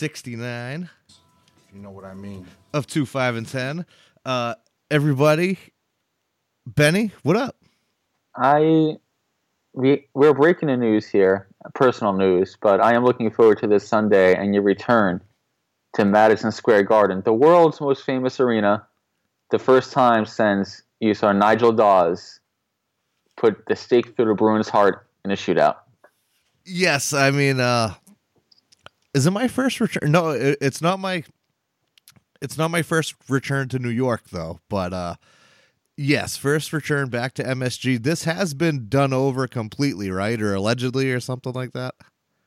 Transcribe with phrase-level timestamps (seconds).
[0.00, 0.88] 69
[1.68, 2.46] if You know what I mean?
[2.72, 3.84] of 2, 5, and 10.
[4.24, 4.54] Uh,
[4.90, 5.58] everybody,
[6.66, 7.54] Benny, what up?
[8.34, 8.96] I
[9.74, 13.86] we we're breaking the news here, personal news, but I am looking forward to this
[13.86, 15.20] Sunday and your return
[15.96, 18.86] to Madison Square Garden, the world's most famous arena.
[19.50, 22.40] The first time since you saw Nigel Dawes
[23.36, 25.76] put the stake through the Bruins' heart in a shootout.
[26.64, 27.94] Yes, I mean, uh,
[29.14, 30.12] is it my first return?
[30.12, 31.24] No, it, it's not my.
[32.40, 35.16] It's not my first return to New York though, but uh,
[35.96, 38.02] yes, first return back to MSG.
[38.02, 41.94] This has been done over completely, right, or allegedly, or something like that.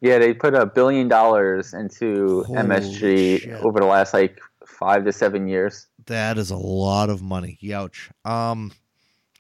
[0.02, 3.54] Yeah, they put a billion dollars into Holy MSG shit.
[3.64, 5.88] over the last like five to seven years.
[6.08, 7.58] That is a lot of money.
[7.62, 8.10] Youch.
[8.26, 8.72] Um,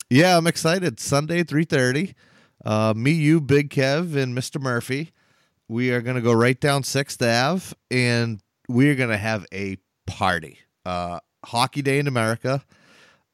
[0.09, 0.99] yeah, I'm excited.
[0.99, 2.13] Sunday, three thirty.
[2.63, 5.11] Uh, me, you, Big Kev, and Mister Murphy.
[5.69, 10.59] We are gonna go right down Sixth Ave, and we are gonna have a party.
[10.85, 12.63] Uh, hockey day in America.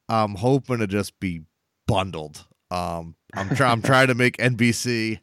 [0.08, 1.42] I'm hoping to just be
[1.86, 2.44] bundled.
[2.70, 3.72] Um, I'm trying.
[3.72, 5.18] I'm trying to make NBC.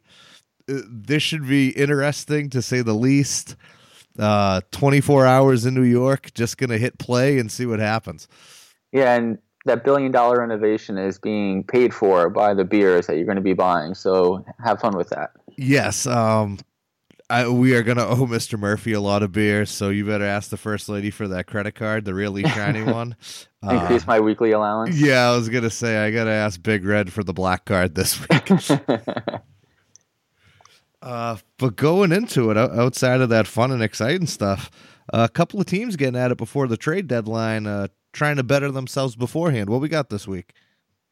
[0.70, 3.56] Uh, This should be interesting to say the least
[4.18, 8.26] uh 24 hours in New York just gonna hit play and see what happens
[8.92, 13.26] Yeah, and that billion dollar innovation is being paid for by the beers that you're
[13.26, 13.94] going to be buying.
[13.94, 15.30] So have fun with that.
[15.56, 16.58] yes um
[17.30, 18.58] I, we are gonna owe Mr.
[18.58, 21.72] Murphy a lot of beer, so you better ask the first lady for that credit
[21.74, 23.16] card, the really shiny one.
[23.62, 24.98] Uh, Increase my weekly allowance.
[24.98, 28.18] yeah, I was gonna say I gotta ask Big Red for the black card this
[28.30, 28.50] week.
[31.02, 34.70] uh, but going into it, outside of that fun and exciting stuff,
[35.12, 38.70] a couple of teams getting at it before the trade deadline, uh, trying to better
[38.70, 39.70] themselves beforehand.
[39.70, 40.52] What we got this week?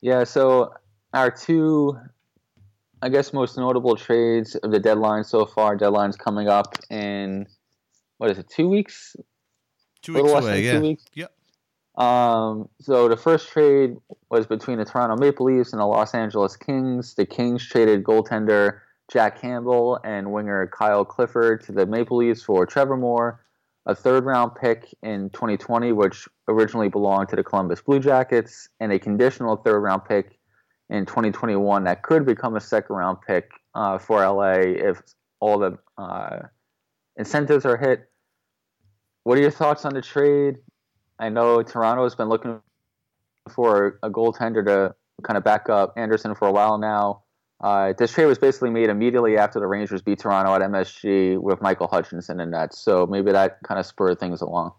[0.03, 0.73] yeah, so
[1.15, 1.99] our two,
[3.03, 5.77] I guess, most notable trades of the deadline so far.
[5.77, 7.47] Deadline's coming up in
[8.19, 8.49] what is it?
[8.49, 9.17] Two weeks?
[10.03, 10.73] Two weeks away, yeah.
[10.73, 11.05] two weeks.
[11.15, 11.33] Yep.
[11.97, 13.97] Um, so the first trade
[14.31, 17.15] was between the Toronto Maple Leafs and the Los Angeles Kings.
[17.15, 18.81] The Kings traded goaltender
[19.11, 23.41] Jack Campbell and winger Kyle Clifford to the Maple Leafs for Trevor Moore,
[23.87, 28.93] a third round pick in 2020, which originally belonged to the Columbus Blue Jackets, and
[28.93, 30.39] a conditional third round pick
[30.91, 35.03] in 2021 that could become a second round pick uh, for LA if
[35.41, 36.41] all the uh,
[37.17, 38.09] incentives are hit.
[39.25, 40.57] What are your thoughts on the trade?
[41.19, 42.61] I know Toronto has been looking
[43.51, 47.23] for a goaltender to kind of back up Anderson for a while now.
[47.61, 51.63] Uh, this trade was basically made immediately after the Rangers beat Toronto at MSG with
[51.63, 54.73] Michael Hutchinson in net, so maybe that kind of spurred things along.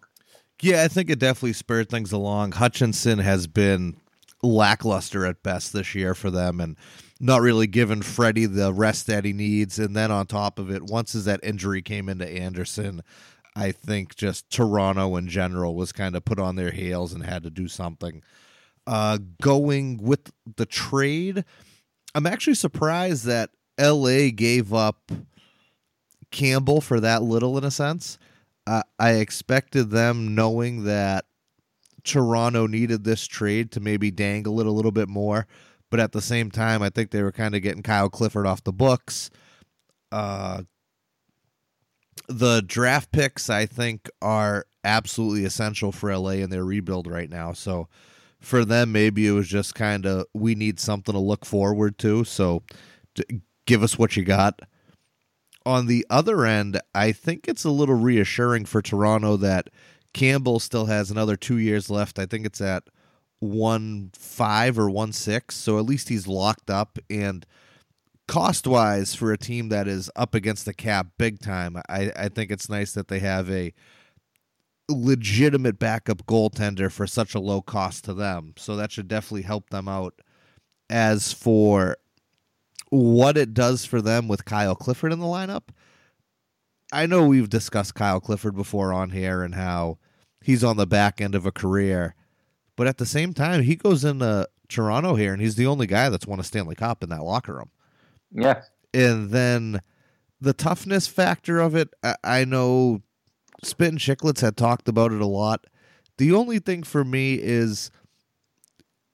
[0.62, 2.54] Yeah, I think it definitely spurred things along.
[2.54, 3.98] Hutchinson has been
[4.44, 6.78] lackluster at best this year for them and
[7.20, 9.80] not really giving Freddie the rest that he needs.
[9.80, 13.02] And then on top of it, once as that injury came into Anderson,
[13.56, 17.44] I think just Toronto in general was kind of put on their heels and had
[17.44, 18.22] to do something.
[18.86, 21.44] Uh, going with the trade,
[22.14, 23.50] I'm actually surprised that
[23.80, 25.12] LA gave up
[26.32, 28.18] Campbell for that little in a sense.
[28.66, 31.26] I I expected them knowing that
[32.08, 35.48] Toronto needed this trade to maybe dangle it a little bit more,
[35.90, 38.64] but at the same time, I think they were kind of getting Kyle Clifford off
[38.64, 39.30] the books.
[40.12, 40.64] Uh,
[42.28, 47.54] the draft picks, I think, are absolutely essential for LA in their rebuild right now.
[47.54, 47.88] So
[48.40, 52.24] for them, maybe it was just kind of we need something to look forward to.
[52.24, 52.64] So
[53.16, 54.62] d- give us what you got
[55.68, 59.70] on the other end, I think it's a little reassuring for Toronto that
[60.14, 62.20] Campbell still has another two years left.
[62.20, 62.84] I think it's at
[63.40, 66.98] one five or one six, so at least he's locked up.
[67.10, 67.46] And
[68.28, 72.30] cost wise, for a team that is up against the cap big time, I, I
[72.30, 73.74] think it's nice that they have a
[74.90, 78.54] legitimate backup goaltender for such a low cost to them.
[78.58, 80.14] So that should definitely help them out.
[80.90, 81.98] As for
[82.90, 85.70] what it does for them with Kyle Clifford in the lineup.
[86.92, 89.98] I know we've discussed Kyle Clifford before on here and how
[90.42, 92.16] he's on the back end of a career,
[92.78, 96.10] But at the same time, he goes into Toronto here, and he's the only guy
[96.10, 97.72] that's won a Stanley Cup in that locker room.
[98.32, 98.62] Yeah.
[98.94, 99.82] And then
[100.40, 103.02] the toughness factor of it, I, I know
[103.64, 105.66] Spit and Chicklets had talked about it a lot.
[106.18, 107.90] The only thing for me is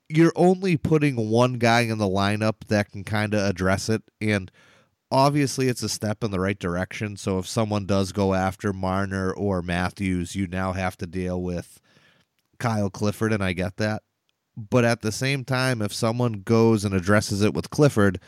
[0.08, 4.02] you're only putting one guy in the lineup that can kind of address it.
[4.20, 4.50] And
[5.14, 7.16] obviously, it's a step in the right direction.
[7.16, 11.80] So if someone does go after Marner or Matthews, you now have to deal with
[12.58, 14.02] Kyle Clifford, and I get that.
[14.56, 18.20] But at the same time, if someone goes and addresses it with Clifford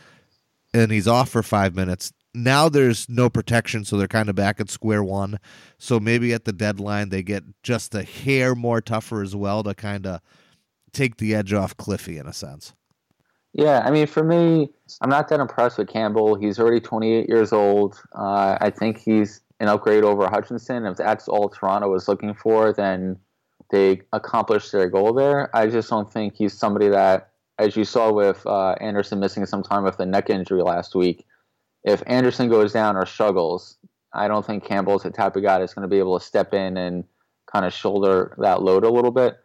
[0.72, 4.60] and he's off for five minutes, now there's no protection, so they're kind of back
[4.60, 5.38] at square one.
[5.78, 9.74] So maybe at the deadline they get just a hair more tougher as well to
[9.74, 10.20] kind of
[10.92, 12.74] take the edge off Cliffy in a sense.
[13.56, 14.68] Yeah, I mean, for me,
[15.00, 16.34] I'm not that impressed with Campbell.
[16.34, 17.98] He's already 28 years old.
[18.14, 20.84] Uh, I think he's an upgrade over Hutchinson.
[20.84, 23.16] If that's all Toronto was looking for, then
[23.70, 25.54] they accomplished their goal there.
[25.56, 29.62] I just don't think he's somebody that, as you saw with uh, Anderson missing some
[29.62, 31.24] time with the neck injury last week,
[31.82, 33.78] if Anderson goes down or struggles,
[34.12, 36.52] I don't think Campbell's the type of guy that's going to be able to step
[36.52, 37.04] in and
[37.50, 39.38] kind of shoulder that load a little bit.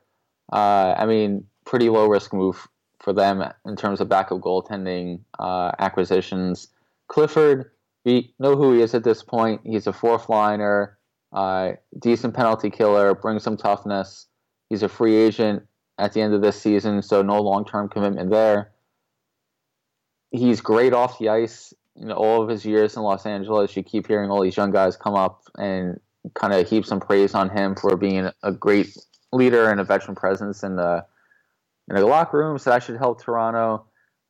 [0.51, 2.67] Uh, I mean, pretty low risk move
[3.01, 6.67] for them in terms of backup goaltending uh, acquisitions.
[7.07, 7.71] Clifford,
[8.05, 9.61] we know who he is at this point.
[9.63, 10.97] He's a fourth liner,
[11.33, 14.27] uh, decent penalty killer, brings some toughness.
[14.69, 15.63] He's a free agent
[15.97, 18.71] at the end of this season, so no long term commitment there.
[20.31, 23.83] He's great off the ice you know, all of his years in Los Angeles, you
[23.83, 25.99] keep hearing all these young guys come up and
[26.33, 28.95] kind of heap some praise on him for being a great
[29.33, 31.05] leader and a veteran presence in the
[31.95, 32.57] in the locker room.
[32.57, 33.85] So that should help Toronto.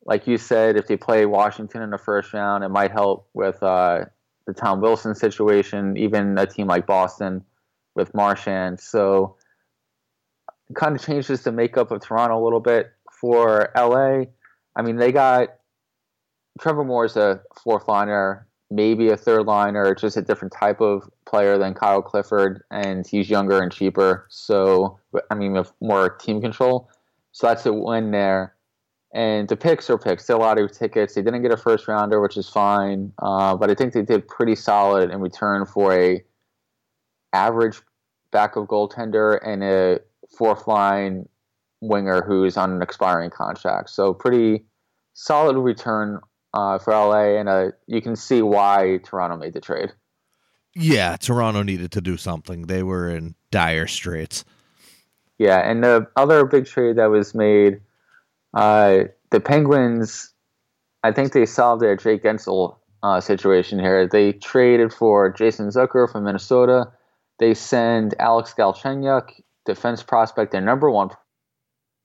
[0.05, 3.61] Like you said, if they play Washington in the first round, it might help with
[3.61, 4.05] uh,
[4.47, 5.95] the Tom Wilson situation.
[5.95, 7.43] Even a team like Boston
[7.95, 8.79] with Marchand.
[8.79, 9.35] So
[10.69, 12.91] it kind of changes the makeup of Toronto a little bit.
[13.19, 14.23] For LA,
[14.75, 15.49] I mean, they got
[16.59, 21.07] Trevor Moore is a fourth liner, maybe a third liner, just a different type of
[21.27, 24.25] player than Kyle Clifford, and he's younger and cheaper.
[24.29, 24.99] So,
[25.29, 26.89] I mean, with more team control.
[27.31, 28.55] So that's a win there.
[29.13, 30.25] And the picks are picks.
[30.25, 31.15] They're lottery tickets.
[31.15, 33.11] They didn't get a first rounder, which is fine.
[33.19, 36.23] Uh, but I think they did pretty solid in return for a
[37.33, 37.81] average
[38.31, 39.99] backup goaltender and a
[40.37, 41.27] fourth line
[41.81, 43.89] winger who's on an expiring contract.
[43.89, 44.65] So pretty
[45.13, 46.21] solid return
[46.53, 49.91] uh, for LA, and uh, you can see why Toronto made the trade.
[50.73, 52.63] Yeah, Toronto needed to do something.
[52.63, 54.45] They were in dire straits.
[55.41, 57.81] Yeah, and the other big trade that was made,
[58.53, 60.31] uh, the Penguins,
[61.01, 64.05] I think they solved their Jake Guentzel uh, situation here.
[64.05, 66.91] They traded for Jason Zucker from Minnesota.
[67.39, 69.31] They send Alex Galchenyuk,
[69.65, 71.09] defense prospect, their number one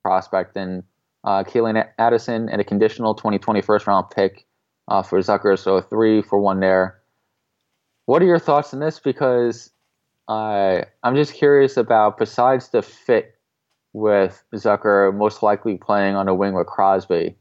[0.02, 0.82] prospect, and
[1.22, 4.46] uh, Calen Addison, and a conditional 2020 first round pick
[4.88, 5.58] uh, for Zucker.
[5.58, 7.02] So three for one there.
[8.06, 8.98] What are your thoughts on this?
[8.98, 9.72] Because
[10.28, 13.34] uh, I'm just curious about, besides the fit
[13.92, 17.36] with Zucker most likely playing on a wing with Crosby,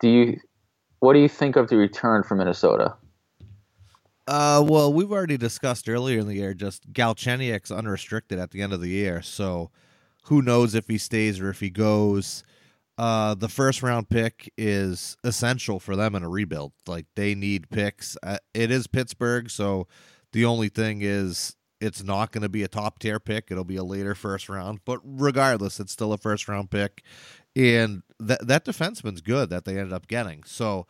[0.00, 0.40] do you
[0.98, 2.94] what do you think of the return from Minnesota?
[4.26, 8.72] Uh, well, we've already discussed earlier in the year just Galchenyuk's unrestricted at the end
[8.72, 9.70] of the year, so
[10.24, 12.44] who knows if he stays or if he goes.
[12.98, 16.72] Uh, the first round pick is essential for them in a rebuild.
[16.86, 18.16] Like they need picks.
[18.22, 19.86] Uh, it is Pittsburgh, so
[20.32, 23.50] the only thing is it's not going to be a top tier pick.
[23.50, 27.02] It'll be a later first round, but regardless, it's still a first round pick,
[27.56, 30.44] and that that defenseman's good that they ended up getting.
[30.44, 30.86] So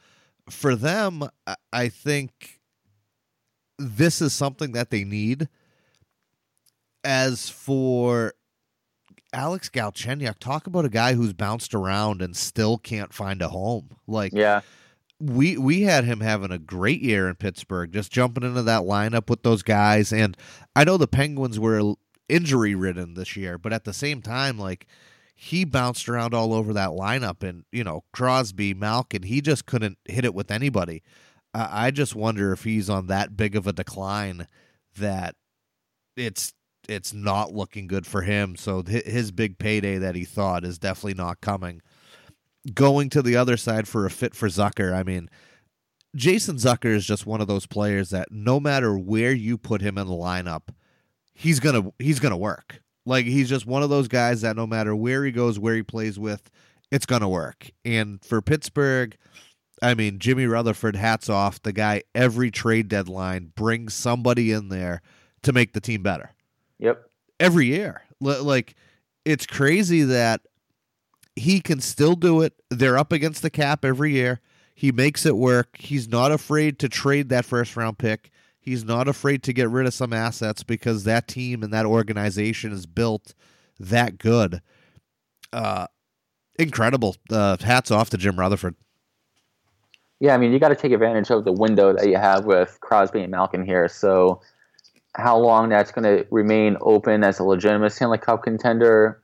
[0.49, 1.29] for them,
[1.73, 2.61] I think
[3.79, 5.49] this is something that they need.
[7.03, 8.35] As for
[9.33, 13.91] Alex Galchenyuk, talk about a guy who's bounced around and still can't find a home.
[14.07, 14.61] Like, yeah,
[15.21, 19.29] we we had him having a great year in Pittsburgh, just jumping into that lineup
[19.29, 20.13] with those guys.
[20.13, 20.37] And
[20.75, 21.95] I know the Penguins were
[22.29, 24.87] injury ridden this year, but at the same time, like
[25.35, 29.99] he bounced around all over that lineup, and you know Crosby, Malkin, he just couldn't
[30.07, 31.03] hit it with anybody.
[31.53, 34.47] I just wonder if he's on that big of a decline
[34.97, 35.35] that
[36.17, 36.55] it's
[36.89, 38.57] it's not looking good for him.
[38.57, 41.83] So his big payday that he thought is definitely not coming.
[42.75, 45.31] Going to the other side for a fit for Zucker, I mean,
[46.15, 49.97] Jason Zucker is just one of those players that no matter where you put him
[49.97, 50.69] in the lineup,
[51.33, 52.83] he's gonna he's gonna work.
[53.07, 55.83] Like he's just one of those guys that no matter where he goes, where he
[55.83, 56.51] plays with,
[56.91, 57.71] it's gonna work.
[57.85, 59.17] And for Pittsburgh,
[59.83, 61.63] I mean, Jimmy Rutherford, hats off.
[61.63, 65.01] The guy every trade deadline brings somebody in there
[65.43, 66.31] to make the team better.
[66.79, 67.03] Yep.
[67.39, 68.03] Every year.
[68.21, 68.75] Like
[69.25, 70.43] it's crazy that
[71.41, 72.55] he can still do it.
[72.71, 74.41] They're up against the cap every year.
[74.75, 75.77] He makes it work.
[75.79, 78.31] He's not afraid to trade that first round pick.
[78.59, 82.73] He's not afraid to get rid of some assets because that team and that organization
[82.73, 83.35] is built
[83.79, 84.61] that good.
[85.53, 85.87] Uh,
[86.59, 87.17] incredible.
[87.31, 88.75] Uh, hats off to Jim Rutherford.
[90.21, 92.79] Yeah, I mean, you got to take advantage of the window that you have with
[92.81, 93.89] Crosby and Malkin here.
[93.89, 94.43] So,
[95.17, 99.23] how long that's going to remain open as a legitimate Stanley Cup contender,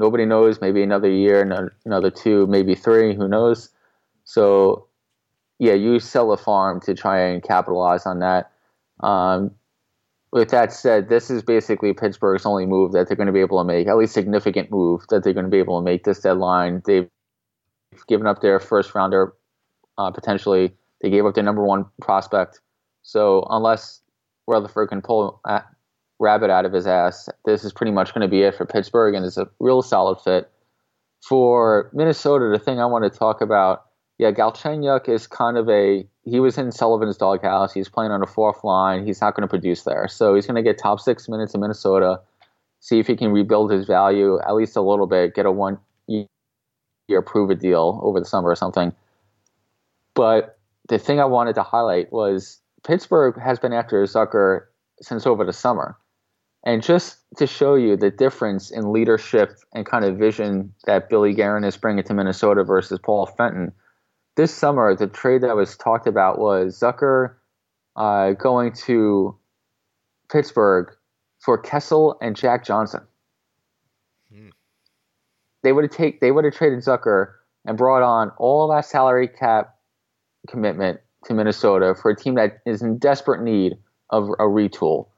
[0.00, 0.60] nobody knows.
[0.60, 1.42] Maybe another year,
[1.84, 3.14] another, two, maybe three.
[3.14, 3.68] Who knows?
[4.24, 4.86] So,
[5.58, 8.50] yeah, you sell a farm to try and capitalize on that.
[9.00, 9.52] Um,
[10.32, 13.58] with that said, this is basically Pittsburgh's only move that they're going to be able
[13.58, 16.20] to make, at least significant move that they're going to be able to make this
[16.20, 16.82] deadline.
[16.86, 17.10] They've
[18.08, 19.34] given up their first rounder
[19.98, 20.72] uh, potentially.
[21.02, 22.60] They gave up their number one prospect.
[23.02, 24.00] So unless
[24.46, 25.40] Rutherford can pull
[26.20, 29.14] rabbit out of his ass, this is pretty much going to be it for Pittsburgh,
[29.14, 30.50] and it's a real solid fit.
[31.26, 33.86] For Minnesota, the thing I want to talk about,
[34.18, 37.72] yeah, Galchenyuk is kind of a he was in Sullivan's doghouse.
[37.72, 39.04] He's playing on the fourth line.
[39.04, 41.60] He's not going to produce there, so he's going to get top six minutes in
[41.60, 42.20] Minnesota.
[42.80, 45.34] See if he can rebuild his value at least a little bit.
[45.34, 45.78] Get a one
[47.10, 48.94] year prove it deal over the summer or something.
[50.14, 50.58] But
[50.88, 54.66] the thing I wanted to highlight was Pittsburgh has been after Zucker
[55.02, 55.96] since over the summer.
[56.64, 61.32] And just to show you the difference in leadership and kind of vision that Billy
[61.32, 63.72] Guerin is bringing to Minnesota versus Paul Fenton,
[64.36, 67.34] this summer the trade that was talked about was Zucker
[67.96, 69.36] uh, going to
[70.30, 70.94] Pittsburgh
[71.40, 73.00] for Kessel and Jack Johnson.
[74.32, 74.50] Hmm.
[75.62, 77.32] They would have take they would have traded Zucker
[77.64, 79.74] and brought on all that salary cap
[80.48, 83.76] commitment to Minnesota for a team that is in desperate need
[84.10, 85.08] of a retool.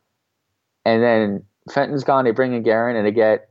[0.84, 2.24] And then Fenton's gone.
[2.24, 3.48] They bring in Guerin and they get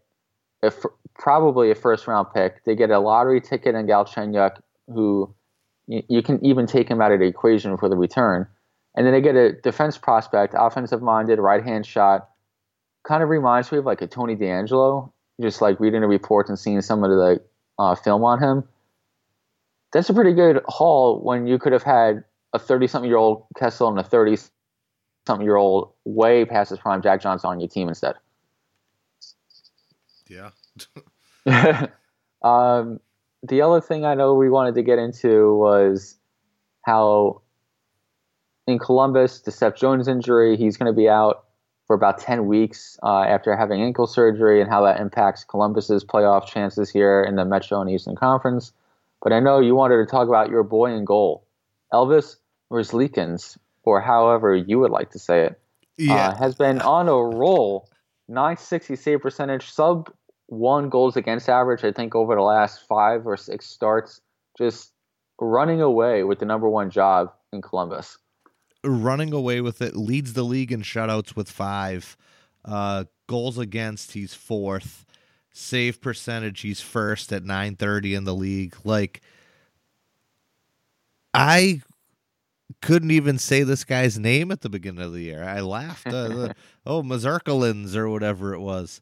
[1.18, 2.64] probably a first round pick.
[2.66, 4.58] They get a lottery ticket in Galchenyuk,
[4.88, 5.34] who
[5.88, 8.48] you, you can even take him out of the equation for the return.
[8.96, 12.30] And then they get a defense prospect, offensive minded, right hand shot.
[13.04, 15.12] Kind of reminds me of like a Tony DeAngelo,
[15.42, 17.42] just like reading the reports and seeing some of the
[17.80, 18.66] uh, film on him
[19.92, 22.24] that's a pretty good haul when you could have had
[22.54, 24.38] a 30 something year old Kessel and a 30
[25.28, 28.16] something year old way past his prime Jack Johnson on your team instead.
[30.28, 30.52] Yeah.
[32.42, 33.00] um,
[33.44, 36.18] the other thing I know we wanted to get into was
[36.86, 37.42] how
[38.68, 41.46] in Columbus, the Seth Jones injury, he's going to be out
[41.88, 46.48] for about 10 weeks uh, after having ankle surgery and how that impacts Columbus's playoff
[46.48, 48.72] chances here in the Metro and Eastern Conference.
[49.22, 51.46] But I know you wanted to talk about your boy in goal,
[51.94, 52.38] Elvis
[52.72, 55.61] Merzlikins, or however you would like to say it.
[56.06, 56.30] Yeah.
[56.30, 57.90] Uh, has been on a roll,
[58.28, 60.12] 960 save percentage, sub
[60.48, 64.22] one goals against average, I think, over the last five or six starts.
[64.58, 64.92] Just
[65.40, 68.18] running away with the number one job in Columbus.
[68.84, 72.18] Running away with it, leads the league in shutouts with five.
[72.66, 75.06] Uh, goals against, he's fourth
[75.54, 79.22] save percentage he's first at 930 in the league like
[81.34, 81.82] i
[82.82, 85.44] couldn't even say this guy's name at the beginning of the year.
[85.44, 86.54] I laughed uh,
[86.86, 89.02] oh Mazurkalins or whatever it was.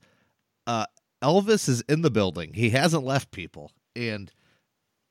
[0.67, 0.85] Uh,
[1.21, 2.53] elvis is in the building.
[2.53, 3.71] He hasn't left people.
[3.95, 4.31] And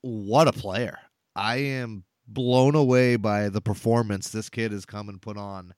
[0.03, 0.99] what a player.
[1.35, 5.75] I am blown away by the performance this kid has come and put on.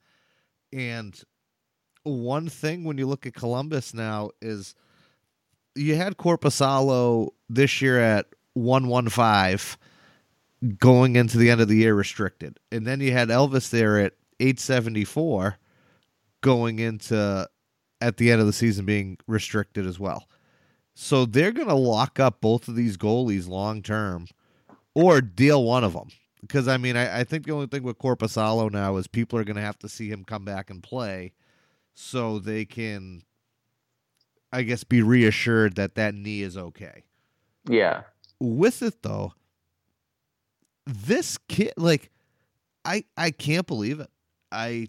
[0.72, 1.20] And
[2.02, 4.74] one thing when you look at columbus now is–
[5.74, 9.78] you had Korpisalo this year at 115
[10.78, 12.58] going into the end of the year restricted.
[12.70, 15.58] And then you had Elvis there at 874
[16.40, 17.48] going into
[18.00, 20.26] at the end of the season being restricted as well.
[20.94, 24.26] So they're going to lock up both of these goalies long term
[24.94, 26.08] or deal one of them.
[26.40, 29.44] Because, I mean, I, I think the only thing with Korpisalo now is people are
[29.44, 31.32] going to have to see him come back and play
[31.92, 33.22] so they can
[34.52, 37.04] I guess, be reassured that that knee is okay.
[37.68, 38.02] Yeah.
[38.40, 39.34] With it though,
[40.92, 42.10] this kid, like,
[42.84, 44.10] I I can't believe it.
[44.50, 44.88] I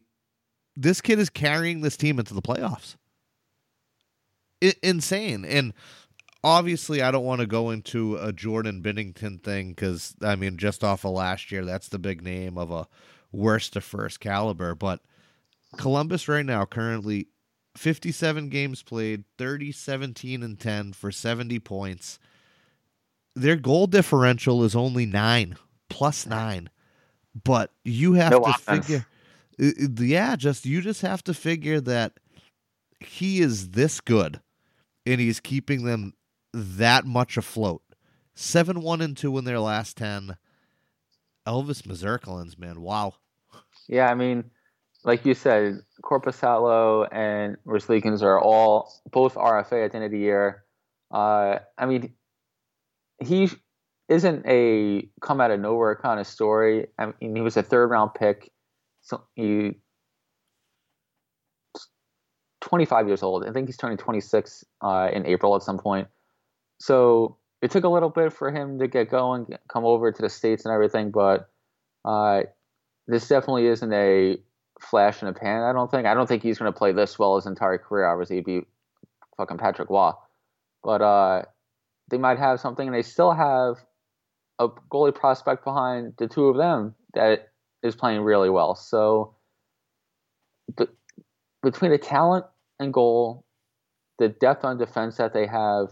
[0.76, 2.96] this kid is carrying this team into the playoffs.
[4.84, 5.74] Insane, and
[6.44, 10.84] obviously, I don't want to go into a Jordan Binnington thing because I mean, just
[10.84, 12.88] off of last year, that's the big name of a
[13.32, 14.76] worst to first caliber.
[14.76, 15.02] But
[15.78, 17.28] Columbus right now currently
[17.76, 22.20] 57 games played, 30, 17, and 10 for 70 points.
[23.36, 25.56] Their goal differential is only nine,
[25.92, 26.70] plus nine.
[27.44, 28.88] But you have no to offense.
[28.88, 29.06] figure,
[29.58, 32.14] yeah, just you just have to figure that
[33.00, 34.42] he is this good
[35.06, 36.14] and he's keeping them
[36.54, 37.82] that much afloat.
[38.34, 40.36] Seven one and two in their last ten.
[41.48, 43.14] Elvis Mazurkalins, man, wow.
[43.88, 44.52] Yeah, I mean,
[45.04, 50.20] like you said, Korpisalo and Merzlikins are all both RFA at the end of the
[50.20, 50.64] year.
[51.10, 52.14] Uh, I mean,
[53.20, 53.50] he
[54.12, 56.88] isn't a come out of nowhere kind of story.
[57.00, 58.52] I mean, he was a third round pick.
[59.02, 59.78] So he
[62.60, 63.46] 25 years old.
[63.48, 66.10] I think he's turning 26 uh, in April at some point.
[66.80, 70.30] So it took a little bit for him to get going, come over to the
[70.30, 71.12] states and everything.
[71.12, 71.50] But
[72.04, 72.42] uh,
[73.08, 74.38] this definitely isn't a
[74.82, 75.64] flash in the pan.
[75.64, 76.06] I don't think.
[76.06, 78.06] I don't think he's going to play this well his entire career.
[78.06, 78.62] Obviously, he'd be
[79.38, 80.12] fucking Patrick Roy.
[80.84, 81.44] But uh,
[82.10, 83.78] they might have something, and they still have
[84.62, 87.50] a goalie prospect behind the two of them that
[87.84, 88.76] is playing really well.
[88.76, 89.36] So,
[90.78, 90.90] but
[91.64, 92.46] between the talent
[92.80, 93.44] and goal,
[94.20, 95.90] the depth on defense that they have,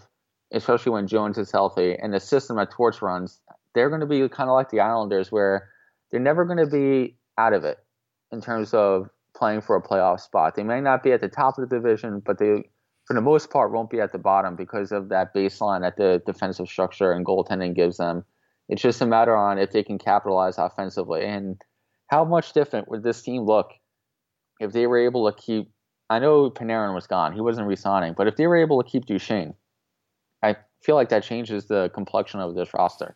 [0.53, 3.39] especially when Jones is healthy, and the system that Torch runs,
[3.73, 5.69] they're going to be kind of like the Islanders, where
[6.11, 7.79] they're never going to be out of it
[8.31, 10.55] in terms of playing for a playoff spot.
[10.55, 12.63] They may not be at the top of the division, but they,
[13.05, 16.21] for the most part, won't be at the bottom because of that baseline that the
[16.25, 18.25] defensive structure and goaltending gives them.
[18.69, 21.25] It's just a matter on if they can capitalize offensively.
[21.25, 21.59] And
[22.07, 23.71] how much different would this team look
[24.59, 25.71] if they were able to keep?
[26.09, 28.13] I know Panarin was gone; he wasn't resigning.
[28.13, 29.55] But if they were able to keep Duchene,
[30.43, 33.15] I feel like that changes the complexion of this roster.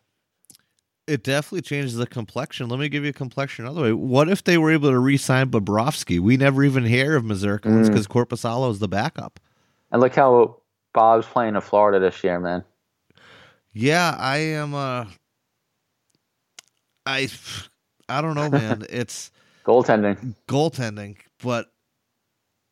[1.06, 2.70] It definitely changes the complexion.
[2.70, 3.94] Let me give you a complexion another way.
[3.94, 6.20] What if they were able to re-sign Bobrovsky?
[6.20, 8.26] We never even hear of Mazurka because mm.
[8.26, 9.40] Korpisalo is the backup.
[9.92, 10.62] And look how
[10.94, 12.64] Bob's playing in Florida this year, man.
[13.74, 14.74] Yeah, I am.
[14.74, 15.06] Uh,
[17.06, 17.30] I
[18.10, 18.86] I don't know, man.
[18.90, 19.32] It's
[19.66, 20.36] goaltending.
[20.48, 21.72] Goaltending, but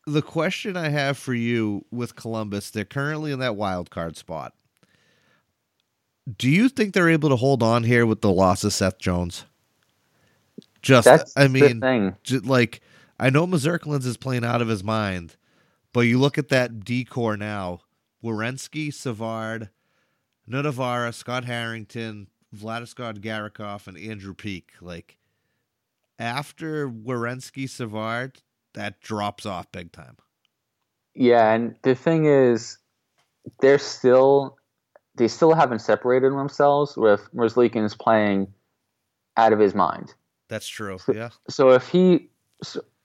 [0.06, 4.52] the question I have for you with Columbus, they're currently in that wild card spot.
[6.38, 9.44] Do you think they're able to hold on here with the loss of Seth Jones?
[10.82, 11.80] Just, That's I mean,
[12.24, 12.80] just like
[13.18, 15.36] I know Mazurklins is playing out of his mind,
[15.92, 17.80] but you look at that D corps now:
[18.22, 19.70] Werenski, Savard,
[20.48, 24.70] Nutivaara, Scott Harrington, Vladislav Gavrikov, and Andrew Peeke.
[24.80, 25.18] Like
[26.18, 28.42] after Werenski, Savard,
[28.74, 30.16] that drops off big time.
[31.14, 32.78] Yeah, and the thing is,
[33.60, 34.56] they're still
[35.14, 38.52] they still haven't separated themselves with Merzlikins playing
[39.36, 40.14] out of his mind.
[40.48, 40.98] That's true.
[41.12, 41.30] Yeah.
[41.48, 42.28] So if he,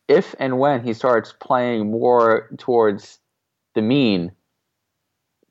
[0.07, 3.19] if and when he starts playing more towards
[3.75, 4.31] the mean,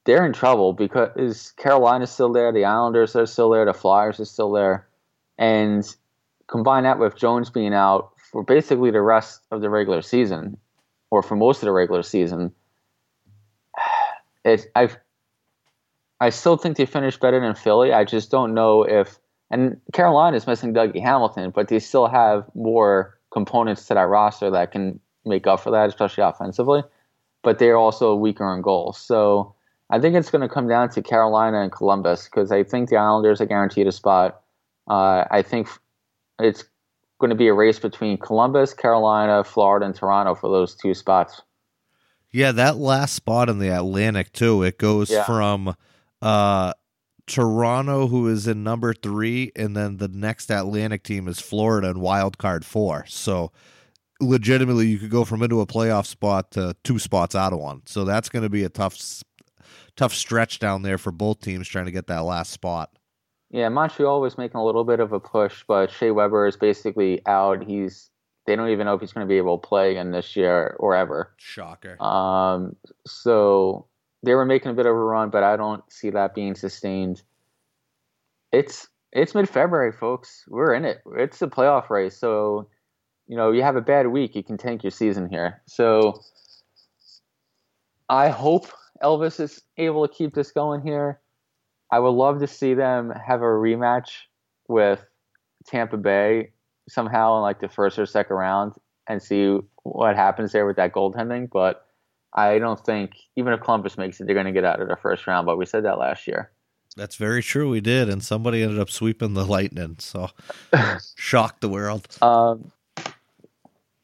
[0.07, 4.25] they're in trouble because Carolina's still there, the Islanders are still there, the Flyers are
[4.25, 4.87] still there,
[5.37, 5.85] and
[6.47, 10.57] combine that with Jones being out for basically the rest of the regular season,
[11.11, 12.53] or for most of the regular season.
[14.45, 14.97] It, I've
[16.21, 17.93] I still think they finished better than Philly.
[17.93, 19.19] I just don't know if
[19.51, 24.49] and Carolina is missing Dougie Hamilton, but they still have more components to that roster
[24.53, 26.85] that can make up for that, especially offensively.
[27.43, 28.99] But they're also weaker in goals.
[28.99, 29.56] So
[29.91, 32.97] I think it's going to come down to Carolina and Columbus because I think the
[32.97, 34.41] Islanders are guaranteed a spot.
[34.89, 35.69] Uh, I think
[36.41, 36.65] it's
[37.19, 41.43] going to be a race between Columbus, Carolina, Florida, and Toronto for those two spots.
[42.31, 44.63] Yeah, that last spot in the Atlantic too.
[44.63, 45.25] It goes yeah.
[45.25, 45.75] from
[46.21, 46.73] uh,
[47.27, 52.01] Toronto, who is in number three, and then the next Atlantic team is Florida in
[52.01, 53.05] wild card four.
[53.09, 53.53] So
[54.21, 57.83] legitimately, you could go from into a playoff spot to two spots out of one.
[57.87, 58.97] So that's going to be a tough,
[59.97, 62.91] tough stretch down there for both teams trying to get that last spot.
[63.51, 67.25] Yeah, Montreal was making a little bit of a push, but Shea Weber is basically
[67.27, 67.65] out.
[67.65, 68.11] He's
[68.47, 70.77] they don't even know if he's going to be able to play again this year
[70.79, 71.33] or ever.
[71.37, 72.01] Shocker.
[72.03, 73.87] Um, so
[74.23, 77.23] they were making a bit of a run, but I don't see that being sustained.
[78.53, 80.45] It's it's mid February, folks.
[80.49, 80.99] We're in it.
[81.17, 82.69] It's a playoff race, so
[83.27, 85.63] you know you have a bad week, you can tank your season here.
[85.67, 86.21] So
[88.09, 88.67] I hope
[89.03, 91.21] Elvis is able to keep this going here.
[91.91, 94.11] I would love to see them have a rematch
[94.69, 95.05] with
[95.67, 96.51] Tampa Bay
[96.89, 98.75] somehow in like the first or second round
[99.09, 101.49] and see what happens there with that goaltending.
[101.51, 101.87] But
[102.35, 104.97] I don't think even if Columbus makes it, they're going to get out of the
[104.97, 105.47] first round.
[105.47, 106.51] But we said that last year.
[106.97, 107.69] That's very true.
[107.69, 110.31] We did, and somebody ended up sweeping the Lightning, so
[111.17, 112.09] shocked the world.
[112.23, 112.73] Um,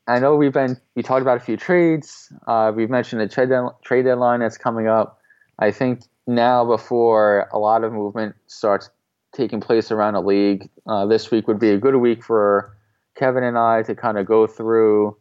[0.06, 2.32] I know we've been we talked about a few trades.
[2.46, 3.50] Uh, we've mentioned the trade
[3.84, 5.20] trade deadline that's coming up.
[5.58, 8.90] I think now before a lot of movement starts
[9.32, 12.76] taking place around the league, uh, this week would be a good week for
[13.16, 15.16] Kevin and I to kind of go through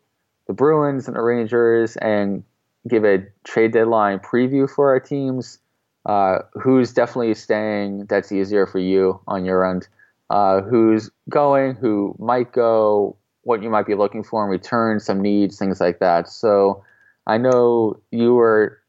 [0.47, 2.43] the Bruins and the Rangers and
[2.89, 5.59] give a trade deadline preview for our teams.
[6.05, 8.07] Uh, who's definitely staying?
[8.07, 9.87] That's easier for you on your end.
[10.31, 11.75] Uh, who's going?
[11.75, 13.17] Who might go?
[13.43, 14.99] What you might be looking for in return?
[14.99, 16.30] Some needs, things like that.
[16.30, 16.84] So
[17.27, 18.80] I know you were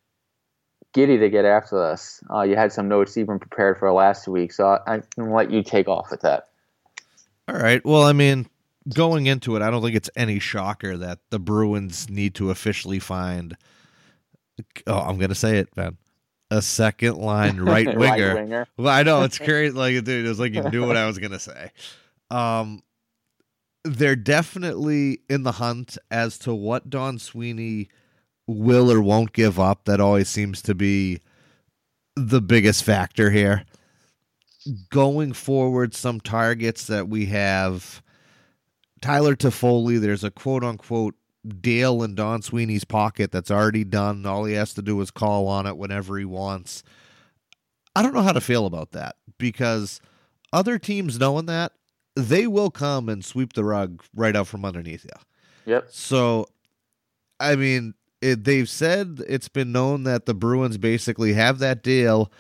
[0.93, 2.23] giddy to get after this.
[2.33, 5.51] Uh, you had some notes even prepared for last week, so I, I can let
[5.51, 6.49] you take off with that.
[7.49, 7.85] All right.
[7.85, 8.47] Well, I mean,
[8.95, 12.99] going into it, I don't think it's any shocker that the Bruins need to officially
[12.99, 13.57] find.
[14.87, 15.97] Oh, I'm gonna say it, Ben.
[16.51, 18.35] A second line right winger.
[18.35, 18.67] winger.
[18.77, 19.75] Well, I know it's crazy.
[19.75, 21.71] Like, dude, it was like you knew what I was gonna say.
[22.31, 22.83] Um,
[23.85, 27.88] they're definitely in the hunt as to what Don Sweeney
[28.47, 29.85] will or won't give up.
[29.85, 31.21] That always seems to be
[32.16, 33.64] the biggest factor here.
[34.90, 38.03] Going forward, some targets that we have
[39.01, 41.16] Tyler Toffoli, there's a quote unquote
[41.61, 44.25] deal in Don Sweeney's pocket that's already done.
[44.25, 46.85] All he has to do is call on it whenever he wants.
[47.97, 50.01] I don't know how to feel about that because
[50.53, 51.73] other teams knowing that,
[52.16, 55.72] they will come and sweep the rug right out from underneath you.
[55.72, 55.87] Yep.
[55.90, 56.46] So,
[57.40, 62.31] I mean, it, they've said it's been known that the Bruins basically have that deal,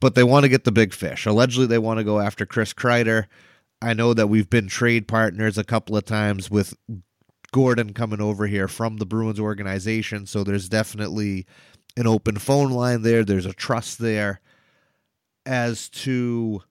[0.00, 1.26] but they want to get the big fish.
[1.26, 3.26] Allegedly, they want to go after Chris Kreider.
[3.80, 6.74] I know that we've been trade partners a couple of times with
[7.52, 11.46] Gordon coming over here from the Bruins organization, so there's definitely
[11.96, 13.24] an open phone line there.
[13.24, 14.40] There's a trust there
[15.46, 16.62] as to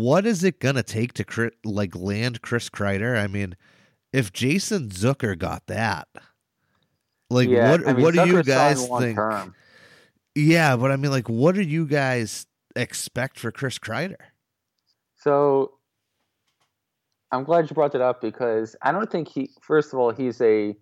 [0.00, 3.18] what is it gonna take to like land Chris Kreider?
[3.18, 3.56] I mean,
[4.12, 6.08] if Jason Zucker got that,
[7.28, 9.16] like yeah, what I mean, what do you guys think?
[9.16, 9.54] term.
[10.34, 14.16] Yeah, but I mean, like, what do you guys expect for Chris Kreider?
[15.16, 15.72] So
[17.32, 19.50] I'm glad you brought that up because I don't think he.
[19.60, 20.74] First of all, he's a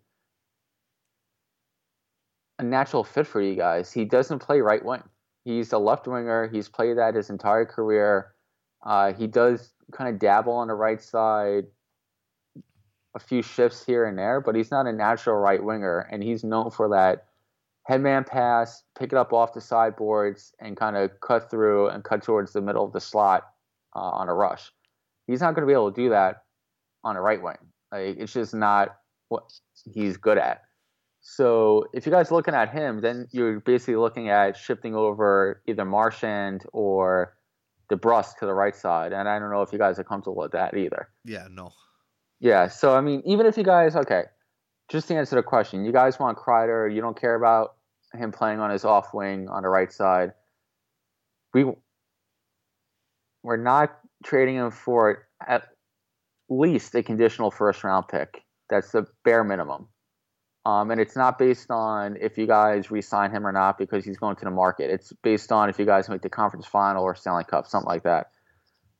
[2.59, 3.93] a natural fit for you guys.
[3.93, 5.03] He doesn't play right wing.
[5.45, 6.49] He's a left winger.
[6.49, 8.33] He's played that his entire career.
[8.83, 11.65] Uh, he does kind of dabble on the right side,
[13.15, 16.45] a few shifts here and there, but he's not a natural right winger, and he's
[16.45, 17.27] known for that
[17.85, 22.23] headman pass, pick it up off the sideboards, and kind of cut through and cut
[22.23, 23.49] towards the middle of the slot
[23.97, 24.71] uh, on a rush.
[25.27, 26.45] He's not going to be able to do that
[27.03, 27.57] on a right wing.
[27.91, 28.97] Like it's just not
[29.29, 29.51] what
[29.93, 30.63] he's good at.
[31.21, 35.85] So if you guys looking at him, then you're basically looking at shifting over either
[35.85, 37.37] Marchand or
[37.91, 40.53] DeBrusk to the right side, and I don't know if you guys are comfortable with
[40.53, 41.09] that either.
[41.25, 41.73] Yeah, no.
[42.41, 44.25] Yeah, so I mean, even if you guys okay,
[44.91, 47.77] just to answer the question, you guys want Kreider, you don't care about
[48.15, 50.33] him playing on his off wing on the right side.
[51.55, 51.67] We
[53.43, 55.63] we're not trading him for at
[56.49, 58.43] least a conditional first round pick.
[58.71, 59.89] That's the bare minimum.
[60.69, 64.19] Um, and it's not based on if you guys re-sign him or not because he's
[64.19, 64.91] going to the market.
[64.91, 68.03] It's based on if you guys make the conference final or Stanley Cup, something like
[68.03, 68.33] that.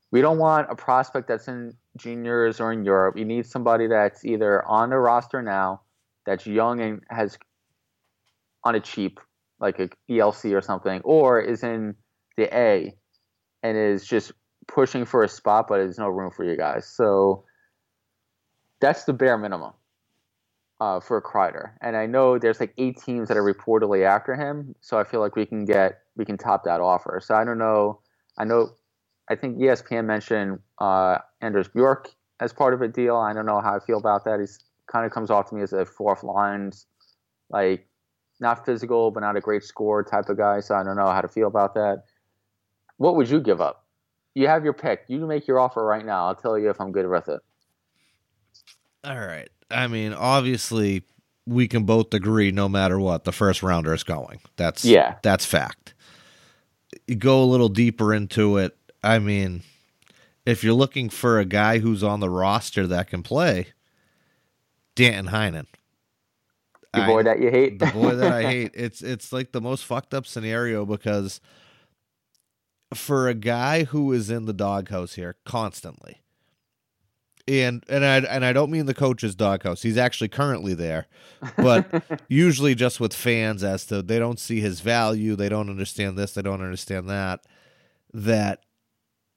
[0.09, 3.17] We don't want a prospect that's in juniors or in Europe.
[3.17, 5.81] You need somebody that's either on the roster now,
[6.25, 7.37] that's young and has
[8.63, 9.19] on a cheap,
[9.59, 11.93] like a ELC or something, or is in
[12.35, 12.95] the A
[13.61, 14.31] and is just
[14.67, 16.87] pushing for a spot, but there's no room for you guys.
[16.87, 17.43] So
[18.81, 19.73] that's the bare minimum
[20.79, 21.71] uh, for Kreider.
[21.81, 25.19] And I know there's like eight teams that are reportedly after him, so I feel
[25.19, 27.21] like we can get we can top that offer.
[27.23, 27.99] So I don't know.
[28.37, 28.71] I know.
[29.29, 33.15] I think ESPN mentioned uh, Anders Bjork as part of a deal.
[33.15, 34.39] I don't know how I feel about that.
[34.39, 36.71] He's kind of comes off to me as a fourth line,
[37.49, 37.87] like
[38.39, 40.61] not physical but not a great scorer type of guy.
[40.61, 42.03] So I don't know how to feel about that.
[42.97, 43.85] What would you give up?
[44.33, 45.03] You have your pick.
[45.07, 46.27] You make your offer right now.
[46.27, 47.41] I'll tell you if I'm good with it.
[49.03, 49.49] All right.
[49.71, 51.03] I mean, obviously,
[51.45, 54.39] we can both agree no matter what, the first rounder is going.
[54.55, 55.15] That's Yeah.
[55.21, 55.93] that's fact.
[57.07, 58.75] You go a little deeper into it.
[59.03, 59.63] I mean,
[60.45, 63.67] if you're looking for a guy who's on the roster that can play,
[64.95, 65.67] Danton Heinen.
[66.93, 67.77] The boy that you hate.
[67.77, 68.71] the boy that I hate.
[68.73, 71.39] It's it's like the most fucked up scenario because
[72.95, 76.21] for a guy who is in the doghouse here constantly,
[77.49, 79.81] and and I and I don't mean the coach's doghouse.
[79.81, 81.07] He's actually currently there,
[81.57, 86.17] but usually just with fans as to they don't see his value, they don't understand
[86.17, 87.41] this, they don't understand that.
[88.13, 88.63] That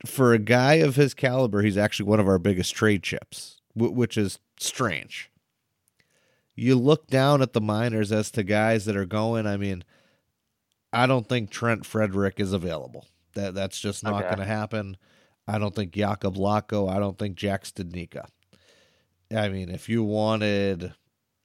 [0.07, 3.93] for a guy of his caliber, he's actually one of our biggest trade chips, wh-
[3.95, 5.29] which is strange
[6.55, 9.47] you look down at the minors as to guys that are going.
[9.47, 9.83] I mean,
[10.93, 13.07] I don't think Trent Frederic is available.
[13.33, 14.25] That that's just not Okay.
[14.25, 14.99] going to happen.
[15.47, 16.91] I don't think Jakub Lauko.
[16.91, 18.27] I don't think Jack Studnicka.
[19.35, 20.93] I mean, if you wanted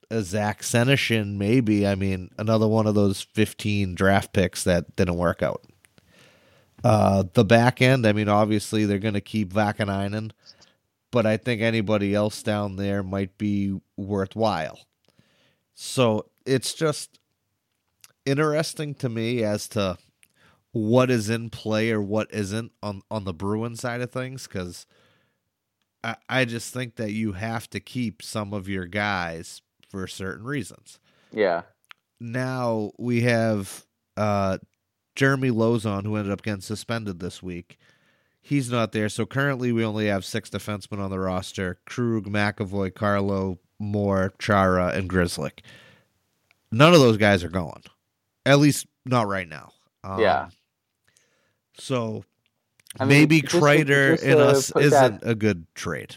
[0.10, 1.88] a Zach Senyshyn, maybe.
[1.88, 5.65] I mean, another one of those 15 draft picks that didn't work out.
[6.83, 10.31] Uh, the back end, I mean, obviously they're going to keep Vaakanainen,
[11.12, 14.79] but I think anybody else down there might be worthwhile.
[15.73, 17.19] So it's just
[18.25, 19.97] interesting to me as to
[20.77, 24.85] what is in play or what isn't on on the Bruin side of things because
[26.03, 30.45] I, I just think that you have to keep some of your guys for certain
[30.45, 30.99] reasons.
[31.31, 31.63] Yeah.
[32.19, 33.85] Now we have
[34.15, 34.59] uh,
[35.15, 37.77] Jeremy Lauzon, who ended up getting suspended this week.
[38.39, 42.95] He's not there, so currently we only have six defensemen on the roster: Krug, McAvoy,
[42.95, 45.59] Carlo, Moore, Chara, and Grzelcyk.
[46.71, 47.83] None of those guys are going,
[48.45, 49.73] at least not right now.
[50.03, 50.49] Um, Yeah.
[51.79, 52.23] So
[52.99, 56.15] I mean, maybe just Kreider just to us isn't that- a good trade.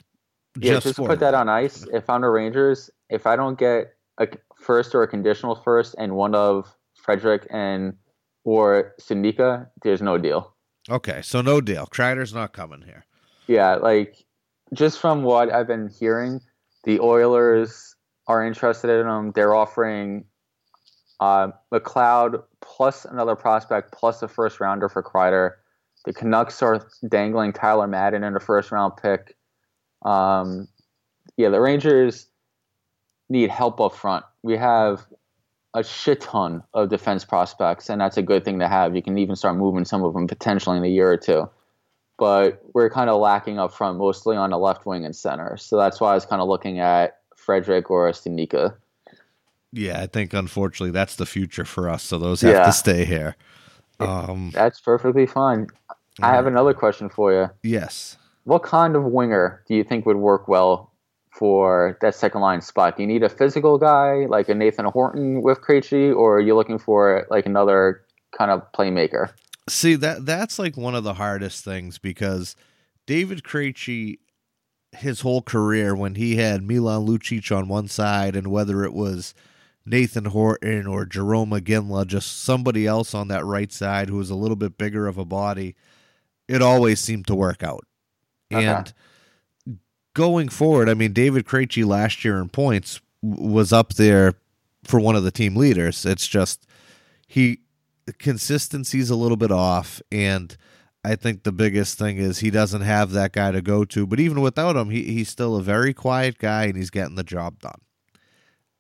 [0.59, 1.87] Yeah, just, for put that on ice.
[1.93, 6.17] If I'm the Rangers, if I don't get a first or a conditional first and
[6.17, 7.97] one of Frederic and
[8.45, 10.55] or Sundika, there's no deal.
[10.89, 11.87] Okay, so no deal.
[11.87, 13.05] Kreider's not coming here.
[13.47, 14.25] Yeah, like
[14.73, 16.41] just from what I've been hearing,
[16.85, 17.95] the Oilers
[18.27, 19.33] are interested in him.
[19.33, 20.25] They're offering
[21.21, 25.53] uh, McLeod plus another prospect plus a first rounder for Kreider.
[26.05, 29.37] The Canucks are dangling Tyler Madden in a first round pick.
[30.03, 30.69] Um,
[31.37, 32.27] yeah, the Rangers
[33.29, 34.25] need help up front.
[34.43, 35.07] We have
[35.75, 38.97] a shit ton of defense prospects, and that's a good thing to have.
[38.97, 41.49] You can even start moving some of them potentially in a year or two
[42.21, 45.57] but we're kind of lacking up front, mostly on the left wing and center.
[45.57, 48.77] So that's why I was kind of looking at Frederic or Stanika.
[49.73, 52.03] Yeah, I think unfortunately that's the future for us.
[52.03, 52.65] So those have Yeah.
[52.67, 53.37] to stay here.
[54.01, 55.67] Um, That's perfectly fine.
[56.23, 57.51] I have another question for you.
[57.63, 58.17] yes.
[58.45, 60.91] What kind of winger do you think would work well
[61.31, 62.97] for that second line spot?
[62.97, 66.57] Do you need a physical guy like a Nathan Horton with Krejci, or are you
[66.57, 68.01] looking for like another
[68.37, 69.31] kind of playmaker?
[69.69, 72.57] See that that's like one of the hardest things because
[73.07, 74.19] David Krejci,
[74.93, 79.35] his whole career when he had Milan Lucic on one side and whether it was
[79.87, 84.35] Nathan Horton or Jarome Iginla, just somebody else on that right side who was a
[84.35, 85.75] little bit bigger of a body,
[86.49, 87.85] it always seemed to work out.
[88.53, 88.67] Okay.
[88.67, 88.93] And
[90.15, 94.35] going forward, I mean, David Krejci last year in points was up there
[94.85, 96.05] for one of the team leaders.
[96.05, 96.67] It's just
[97.27, 97.61] he
[98.19, 100.57] consistency's a little bit off, and
[101.05, 104.07] I think the biggest thing is he doesn't have that guy to go to.
[104.07, 107.23] But even without him, he, he's still a very quiet guy, and he's getting the
[107.23, 107.81] job done.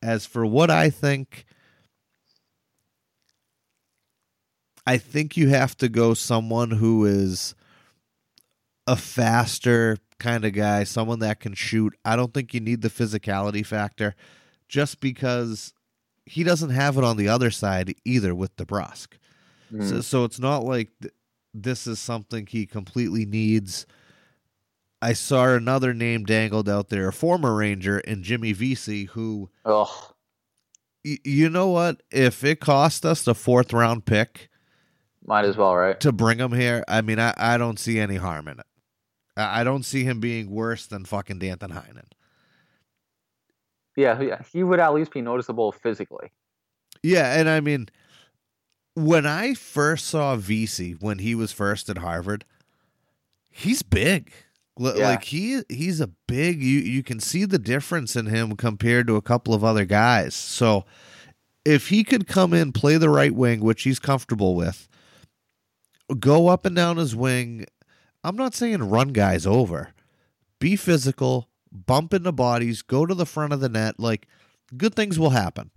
[0.03, 1.45] As for what I think,
[4.87, 7.55] I think you have to go someone who is
[8.87, 11.95] a faster kind of guy, someone that can shoot.
[12.05, 14.15] I don't think you need the physicality factor
[14.69, 15.73] just because
[16.25, 19.09] he doesn't have it on the other side either with DeBrusk.
[19.71, 20.05] So, mm.
[20.05, 21.15] so it's not like th-
[21.55, 23.87] this is something he completely needs.
[25.03, 29.89] I saw another name dangled out there, a former Ranger and Jimmy Vesey, who Ugh.
[31.05, 32.03] y- you know what?
[32.11, 34.51] If it cost us the fourth round pick
[35.25, 35.99] Might as well, right?
[36.01, 38.67] to bring him here, I mean, I, I don't see any harm in it.
[39.37, 42.05] I, I don't see him being worse than fucking Danton Heinen.
[43.97, 46.31] Yeah, he- he would at least be noticeable physically.
[47.03, 47.89] Yeah, and I mean,
[48.95, 52.45] when I first saw Vesey when he was first at Harvard,
[53.49, 54.33] he's big.
[54.81, 55.09] L- Yeah.
[55.11, 56.63] Like he he's a big.
[56.63, 60.35] You you can see the difference in him compared to a couple of other guys.
[60.35, 60.85] So
[61.65, 64.89] if he could come in, play the right wing, which he's comfortable with,
[66.19, 67.67] go up and down his wing.
[68.25, 69.91] I'm not saying run guys over.
[70.59, 73.99] Be physical, bump into bodies, go to the front of the net.
[73.99, 74.27] Like
[74.77, 75.71] good things will happen.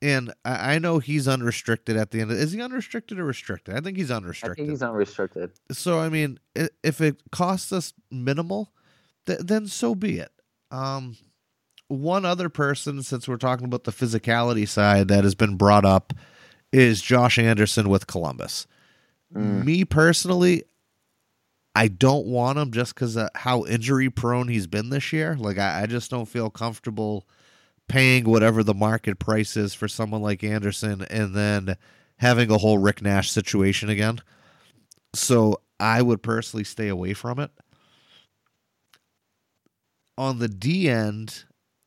[0.00, 2.30] And I I know he's unrestricted at the end.
[2.30, 3.74] Of, is he unrestricted or restricted?
[3.74, 4.52] I think he's unrestricted.
[4.52, 5.50] I think he's unrestricted.
[5.72, 6.38] so I mean,
[6.82, 8.72] if it costs us minimal,
[9.26, 10.30] th- then so be it.
[10.70, 11.16] Um,
[11.88, 16.12] one other person, since we're talking about the physicality side, that has been brought up
[16.72, 18.66] is Josh Anderson with Columbus.
[19.64, 20.64] Me personally,
[21.74, 25.36] I don't want him just because of how injury prone he's been this year.
[25.38, 27.26] Like I, I just don't feel comfortable
[27.88, 31.76] paying whatever the market price is for someone like Anderson and then
[32.18, 34.20] having a whole Rick Nash situation again.
[35.14, 37.50] So I would personally stay away from it.
[40.16, 41.44] On the D end,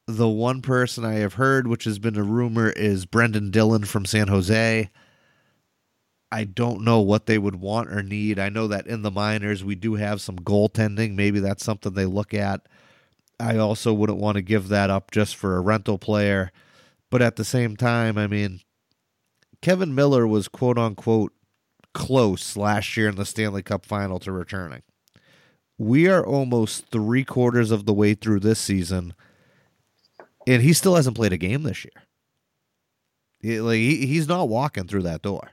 [0.07, 4.05] the one person I have heard, which has been a rumor, is Brendan Dillon from
[4.05, 4.89] San Jose.
[6.31, 8.39] I don't know what they would want or need.
[8.39, 11.15] I know that in the minors we do have some goaltending.
[11.15, 12.61] Maybe that's something they look at.
[13.41, 16.51] I also wouldn't want to give that up just for a rental player.
[17.09, 18.61] But at the same time, I mean,
[19.61, 21.33] Kevan Miller was quote unquote
[21.93, 24.81] close last year in the Stanley Cup final to returning.
[25.77, 29.13] We are almost three quarters of the way through this season,
[30.47, 33.63] and he still hasn't played a game this year.
[33.63, 35.51] Like he, he's not walking through that door.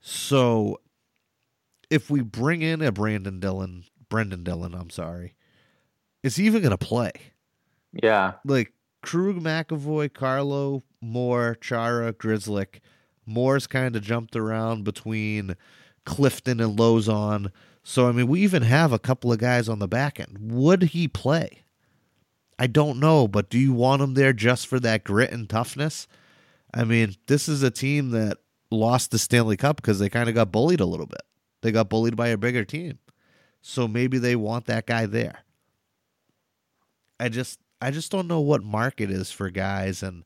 [0.00, 0.80] So,
[1.90, 5.34] if we bring in a Brandon Dillon, Brendan Dillon, I'm sorry,
[6.22, 7.12] is he even going to play?
[7.92, 8.34] Yeah.
[8.44, 12.80] Like Krug, McAvoy, Carlo, Moore, Chara, Grzelcyk.
[13.26, 15.54] Moore's kind of jumped around between
[16.04, 17.50] Clifton and Lauzon.
[17.82, 20.38] So, I mean, we even have a couple of guys on the back end.
[20.40, 21.62] Would he play?
[22.58, 26.08] I don't know, but do you want him there just for that grit and toughness?
[26.74, 28.38] I mean, this is a team that
[28.70, 31.22] lost the Stanley Cup because they kind of got bullied a little bit.
[31.62, 32.98] They got bullied by a bigger team.
[33.60, 35.44] So maybe they want that guy there.
[37.20, 40.24] I just I just don't know what market is for guys and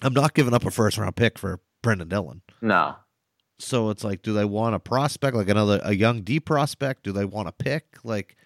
[0.00, 2.42] I'm not giving up a first round pick for Brendan Dillon.
[2.60, 2.96] No.
[3.58, 7.02] So it's like, do they want a prospect like another a young D prospect?
[7.02, 7.98] Do they want a pick?
[8.04, 8.36] Like,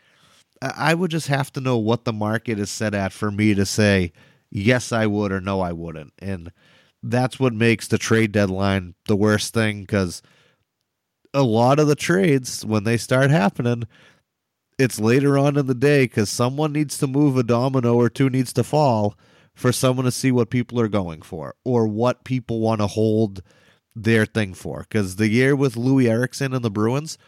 [0.63, 3.67] I would just have to know what the market is set at for me to
[3.67, 4.13] say
[4.51, 6.53] yes, I would or no, I wouldn't, and
[7.03, 10.23] that's what makes the trade deadline the worst thing because
[11.35, 13.85] a lot of the trades when they start happening,
[14.79, 18.31] it's later on in the day because someone needs to move a domino or two
[18.31, 19.17] needs to fall
[19.55, 23.43] for someone to see what people are going for or what people want to hold
[23.95, 24.87] their thing for.
[24.89, 27.19] Because the year with Loui Eriksson and the Bruins,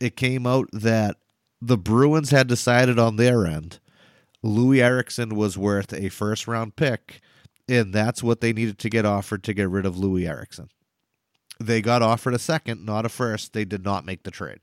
[0.00, 1.16] it came out that
[1.60, 3.80] the Bruins had decided on their end
[4.44, 7.20] Loui Eriksson was worth a first round pick,
[7.68, 10.68] and that's what they needed to get offered to get rid of Loui Eriksson.
[11.60, 13.52] They got offered a second, not a first.
[13.52, 14.60] They did not make the trade.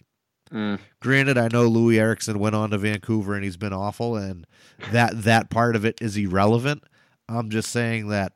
[0.51, 0.79] Mm.
[0.99, 4.45] Granted, I know Loui Eriksson went on to Vancouver and he's been awful, and
[4.91, 6.83] that that part of it is irrelevant.
[7.27, 8.33] I'm just saying that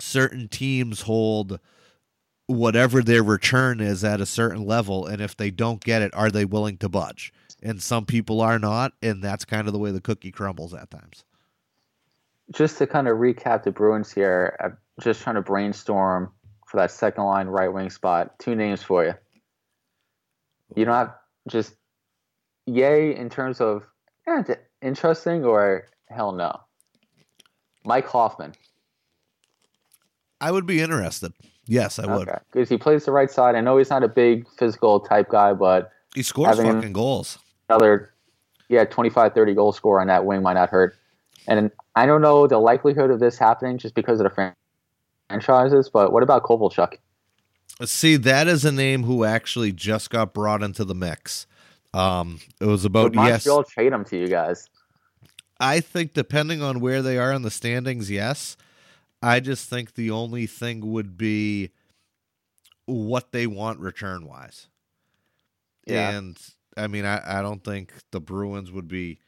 [0.00, 1.58] certain teams hold
[2.46, 6.30] whatever their return is at a certain level, and if they don't get it, are
[6.30, 7.32] they willing to budge?
[7.62, 10.90] And some people are not, and that's kind of the way the cookie crumbles at
[10.90, 11.24] times.
[12.50, 16.30] Just to kind of recap the Bruins here, I'm just trying to brainstorm
[16.66, 18.38] for that second line right wing spot.
[18.38, 19.14] Two names for you.
[20.74, 21.14] You don't have
[21.48, 21.74] just
[22.66, 23.84] yay in terms of
[24.26, 24.42] eh,
[24.82, 26.60] interesting or hell no.
[27.84, 28.54] Mike Hoffman.
[30.40, 31.32] I would be interested.
[31.66, 32.28] Yes, I would.
[32.52, 33.54] Because he plays the right side.
[33.54, 37.38] I know he's not a big physical type guy, but He scores fucking goals.
[37.68, 38.12] another,
[38.68, 40.96] yeah, 25, 30 goal scorer on that wing might not hurt.
[41.46, 44.54] And I don't know the likelihood of this happening just because of the
[45.30, 46.98] franchises, but what about Kovalchuk?
[47.82, 51.46] See, that is a name who actually just got brought into the mix.
[51.92, 53.46] Um, it was Would about yes.
[53.46, 54.68] Montreal trade him to you guys?
[55.58, 58.56] I think depending on where they are in the standings, yes.
[59.22, 61.70] I just think the only thing would be
[62.86, 64.68] what they want return wise.
[65.86, 66.10] Yeah.
[66.10, 66.38] And
[66.76, 69.20] I mean, I, I don't think the Bruins would be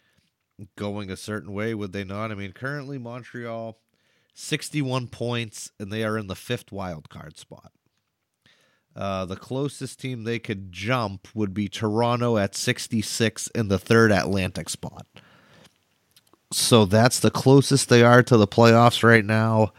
[0.77, 2.31] going a certain way, would they not?
[2.31, 3.79] I mean, currently Montreal,
[4.35, 7.73] 61 points, and they are in the fifth wild card spot.
[8.97, 14.11] Uh, the closest team they could jump would be Toronto at 66 in the third
[14.11, 15.07] Atlantic spot.
[16.51, 19.73] So that's the closest they are to the playoffs right now.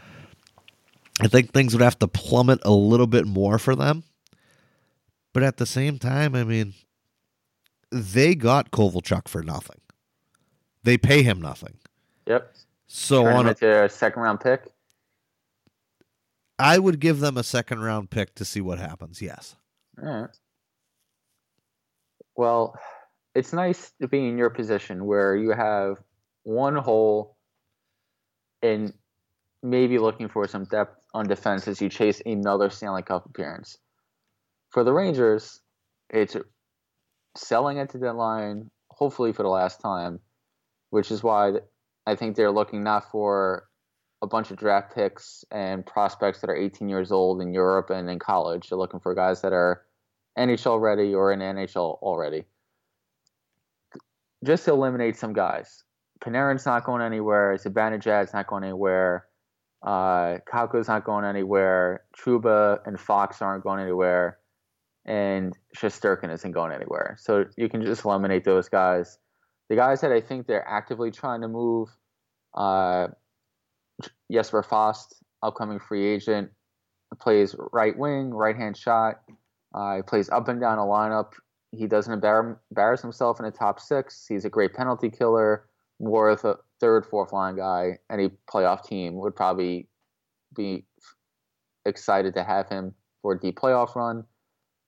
[1.20, 4.04] I think things would have to plummet a little bit more for them.
[5.34, 6.76] But at the same time, I mean,
[7.92, 9.80] they got Kovalchuk for nothing.
[10.84, 11.78] They pay him nothing.
[12.28, 12.54] Yep.
[12.88, 14.72] So Turn on a second round pick.
[16.60, 19.22] I would give them a second round pick to see what happens.
[19.22, 19.56] Yes.
[20.02, 20.30] All right.
[22.36, 22.76] Well,
[23.36, 25.98] it's nice to be in your position where you have
[26.44, 27.36] one hole
[28.62, 28.94] and
[29.62, 33.78] maybe looking for some depth on defense as you chase another Stanley Cup appearance.
[34.70, 35.62] For the Rangers,
[36.10, 36.36] it's
[37.36, 40.20] selling at the deadline, hopefully for the last time,
[40.90, 41.54] which is why
[42.06, 43.68] I think they're looking not for
[44.22, 48.10] a bunch of draft picks and prospects that are 18 years old in Europe and
[48.10, 48.70] in college.
[48.70, 49.84] They're looking for guys that are
[50.38, 52.46] NHL ready or in NHL already.
[54.44, 55.84] Just to eliminate some guys.
[56.20, 57.56] Panarin's not going anywhere.
[57.58, 59.26] Zibanejad's not going anywhere.
[59.86, 62.04] Uh, not going anywhere.
[62.18, 64.40] Trouba and Fox aren't going anywhere.
[65.06, 67.18] And Shesterkin isn't going anywhere.
[67.20, 69.18] So you can just eliminate those guys.
[69.70, 71.90] The guys that I think they're actively trying to move,
[72.56, 73.08] uh,
[74.32, 76.52] Jesper Fast, upcoming free agent,
[77.20, 79.22] plays right wing, right hand shot.
[79.74, 81.34] Uh, he plays up and down a lineup.
[81.72, 84.26] He doesn't embarrass himself in the top six.
[84.28, 85.68] He's a great penalty killer.
[86.00, 87.98] more of a third, fourth line guy.
[88.12, 89.88] Any playoff team would probably
[90.56, 90.86] be
[91.86, 94.20] excited to have him for deep playoff run.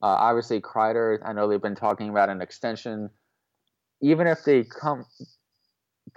[0.02, 3.10] Uh, obviously, Kreider, I know they've been talking about an extension.
[4.02, 5.06] Even if they come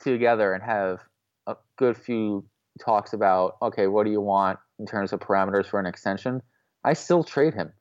[0.00, 1.00] together and have
[1.46, 2.44] a good few
[2.80, 6.42] talks about, okay, what do you want in terms of parameters for an extension,
[6.84, 7.72] I still trade him.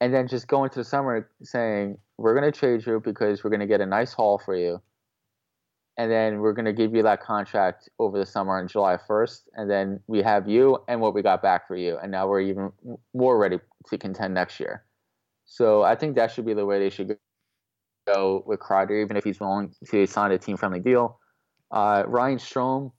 [0.00, 3.50] And then just go into the summer saying, we're going to trade you because we're
[3.50, 4.82] going to get a nice haul for you.
[5.98, 9.40] And then we're going to give you that contract over the summer on July 1st.
[9.54, 11.96] And then we have you and what we got back for you.
[12.02, 12.70] And now we're even
[13.14, 14.84] more ready to contend next year.
[15.46, 17.16] So I think that should be the way they should
[18.06, 21.18] go with Kreider, even if he's willing to sign a team friendly deal.
[21.70, 22.92] Uh, Ryan Strome,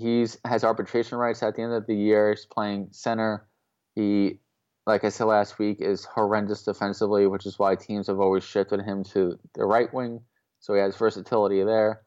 [0.00, 2.30] he's has arbitration rights at the end of the year.
[2.30, 3.46] He's playing center.
[3.94, 4.40] He,
[4.86, 8.80] like I said last week, is horrendous defensively, which is why teams have always shifted
[8.82, 10.20] him to the right wing.
[10.60, 12.02] So he has versatility there.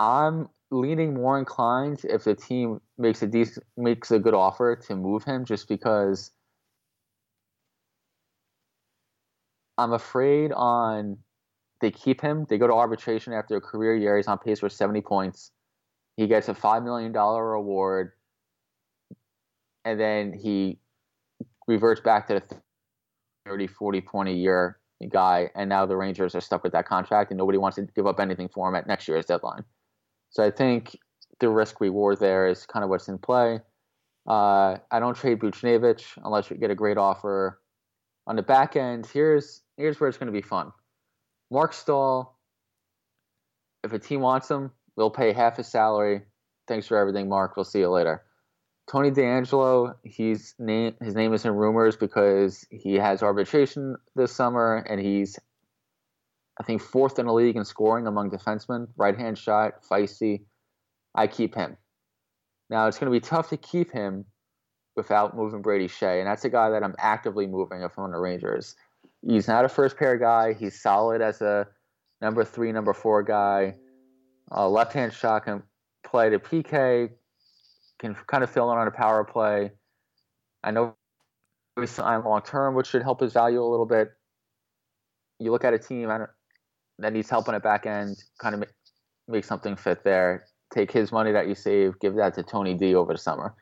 [0.00, 4.96] I'm leaning more inclined if the team makes a decent, makes a good offer to
[4.96, 6.30] move him, just because
[9.76, 11.18] I'm afraid on
[11.80, 12.46] they keep him.
[12.48, 14.16] They go to arbitration after a career year.
[14.16, 15.52] He's on pace for 70 points.
[16.18, 18.10] He gets a $5 million reward,
[19.84, 20.80] And then he
[21.68, 22.56] reverts back to the
[23.46, 25.48] 30, 40 point a year guy.
[25.54, 28.18] And now the Rangers are stuck with that contract and nobody wants to give up
[28.18, 29.62] anything for him at next year's deadline.
[30.30, 30.98] So I think
[31.38, 33.60] the risk reward there is kind of what's in play.
[34.28, 37.60] Uh, I don't trade Buchnevich unless you get a great offer.
[38.26, 40.72] On the back end, here's here's where it's going to be fun.
[41.48, 42.36] Mark Staal,
[43.84, 46.22] if a team wants him, we'll pay half his salary.
[46.66, 47.56] Thanks for everything, Mark.
[47.56, 48.24] We'll see you later.
[48.90, 54.84] Tony DeAngelo, he's name his name is in rumors because he has arbitration this summer
[54.88, 55.38] and he's
[56.58, 60.44] I think fourth in the league in scoring among defensemen, right hand shot, feisty.
[61.14, 61.76] I keep him.
[62.70, 64.24] Now it's going to be tough to keep him
[64.96, 68.10] without moving Brady Skjei, and that's a guy that I'm actively moving if I'm on
[68.10, 68.74] the Rangers.
[69.24, 70.54] He's not a first pair guy.
[70.54, 71.68] He's solid as a
[72.20, 73.76] number three, number four guy.
[74.50, 75.62] Uh, left hand shot can
[76.04, 77.10] play to PK,
[77.98, 79.72] can kind of fill in on a power play.
[80.64, 80.94] I know
[81.78, 84.12] he's signed long term, which should help his value a little bit.
[85.38, 86.08] You look at a team
[86.98, 88.70] that needs help on a back end, kind of make,
[89.28, 90.46] make something fit there.
[90.72, 93.54] Take his money that you save, give that to Tony D over the summer.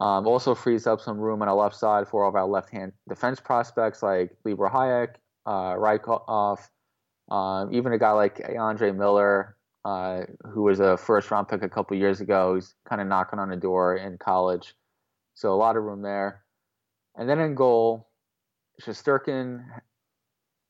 [0.00, 2.92] Um, also frees up some room on the left side for all of our left-hand
[3.08, 6.58] defense prospects like Libor Hajek, uh, Rykov,
[7.30, 10.22] um, even a guy like Andre Miller, uh,
[10.52, 12.54] who was a first-round pick a couple years ago.
[12.54, 14.74] He's kind of knocking on the door in college,
[15.34, 16.42] so a lot of room there.
[17.16, 18.08] And then in goal,
[18.80, 19.64] Shesterkin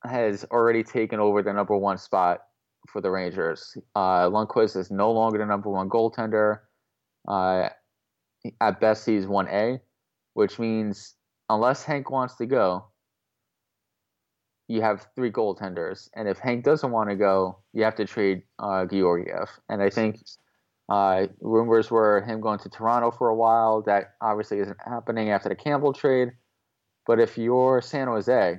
[0.04, 2.40] has already taken over the number one spot
[2.88, 3.76] for the Rangers.
[3.94, 6.60] Uh, Lundqvist is no longer the number one goaltender.
[7.28, 7.68] Uh,
[8.60, 9.80] at best he's 1A,
[10.34, 11.14] which means
[11.48, 12.86] unless Hank wants to go,
[14.68, 16.08] you have three goaltenders.
[16.14, 19.48] And if Hank doesn't want to go, you have to trade uh, Georgiev.
[19.68, 20.20] And I think
[20.88, 23.82] uh, rumors were him going to Toronto for a while.
[23.82, 26.32] That obviously isn't happening after the Campbell trade.
[27.06, 28.58] But if you're San Jose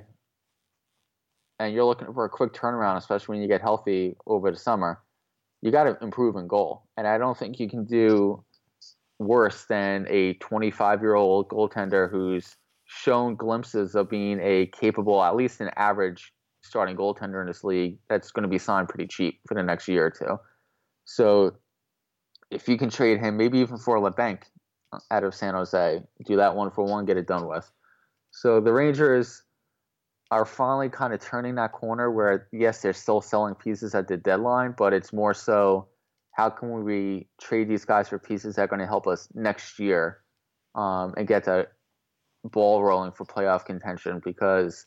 [1.58, 5.00] and you're looking for a quick turnaround, especially when you get healthy over the summer,
[5.62, 6.82] you got to improve in goal.
[6.96, 8.44] And I don't think you can do
[9.18, 12.56] worse than a 25 year old goaltender who's
[12.94, 16.32] shown glimpses of being a capable, at least an average
[16.62, 19.88] starting goaltender in this league that's going to be signed pretty cheap for the next
[19.88, 20.38] year or two.
[21.04, 21.56] So
[22.50, 24.42] if you can trade him, maybe even for Labanc
[25.10, 27.70] out of San Jose, do that one for one, get it done with.
[28.30, 29.42] So the Rangers
[30.30, 34.16] are finally kind of turning that corner where, yes, they're still selling pieces at the
[34.16, 35.88] deadline, but it's more so
[36.32, 39.78] how can we trade these guys for pieces that are going to help us next
[39.78, 40.20] year
[40.74, 41.68] um, and get the
[42.44, 44.86] ball rolling for playoff contention because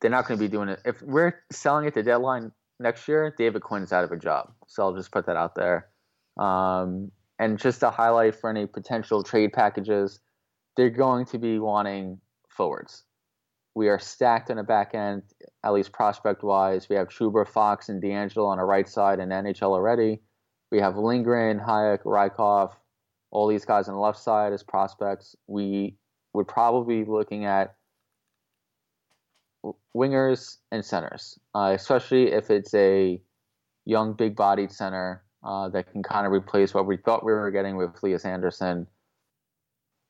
[0.00, 0.80] they're not going to be doing it.
[0.84, 4.52] If we're selling at the deadline next year, David Quinn's out of a job.
[4.66, 5.88] So I'll just put that out there.
[6.38, 10.20] Um, and just to highlight for any potential trade packages,
[10.76, 13.04] they're going to be wanting forwards.
[13.74, 15.22] We are stacked on the back end,
[15.62, 16.88] at least prospect wise.
[16.88, 20.20] We have Trouba, Fox, and DeAngelo on the right side in NHL already.
[20.72, 22.72] We have Lindgren, Hajek, Rykov,
[23.30, 25.36] all these guys on the left side as prospects.
[25.46, 25.96] We
[26.36, 27.74] would probably be looking at
[29.96, 33.20] wingers and centers, uh, especially if it's a
[33.84, 37.76] young, big-bodied center uh, that can kind of replace what we thought we were getting
[37.76, 38.86] with Lias Andersson.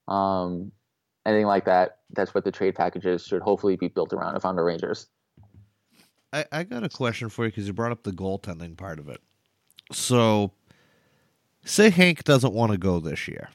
[0.09, 0.72] Um,
[1.24, 1.99] anything like that.
[2.11, 5.07] That's what the trade packages should hopefully be built around if I'm the Rangers.
[6.33, 9.09] I, I got a question for you because you brought up the goaltending part of
[9.09, 9.20] it.
[9.93, 10.53] So,
[11.64, 13.51] say Hank doesn't want to go this year,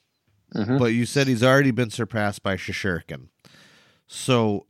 [0.55, 0.79] Mhm.
[0.79, 3.29] but you said he's already been surpassed by Shesterkin.
[4.07, 4.67] So,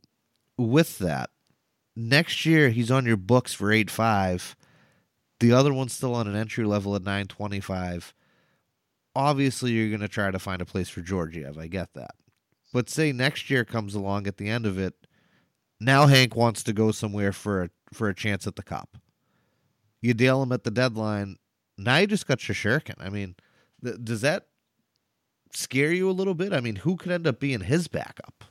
[0.56, 1.30] with that,
[1.96, 4.54] next year he's on your books for eight five.
[5.40, 8.14] The other one's still on an entry level at nine twenty five.
[9.14, 11.58] Obviously, you're going to try to find a place for Georgiev.
[11.58, 12.12] I get that.
[12.72, 14.94] But say next year comes along at the end of it,
[15.80, 18.96] now Hank wants to go somewhere for a for a chance at the cup.
[20.00, 21.36] You deal him at the deadline.
[21.76, 22.94] Now you just got Shesterkin.
[22.98, 23.34] I mean,
[23.84, 24.46] th- does that
[25.52, 26.52] scare you a little bit?
[26.52, 28.44] I mean, who could end up being his backup?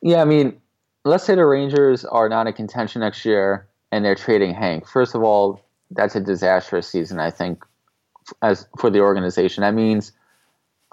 [0.00, 0.60] Yeah, I mean,
[1.04, 4.86] let's say the Rangers are not in contention next year and they're trading Hank.
[4.86, 7.64] First of all, that's a disastrous season, I think,
[8.42, 9.62] as for the organization.
[9.62, 10.12] That means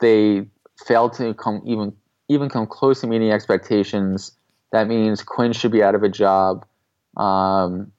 [0.02, 0.46] they
[0.86, 1.94] failed to come even
[2.30, 4.32] even come close to meeting expectations.
[4.72, 6.66] That means Quinn should be out of a job
[7.18, 7.92] um,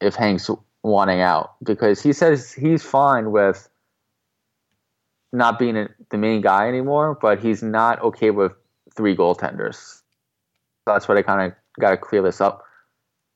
[0.00, 0.50] if Hank's
[0.82, 3.68] wanting out because he says he's fine with
[5.32, 8.52] not being a, the main guy anymore, but he's not okay with
[8.94, 9.74] three goaltenders.
[9.74, 12.64] So that's what I kind of got to clear this up.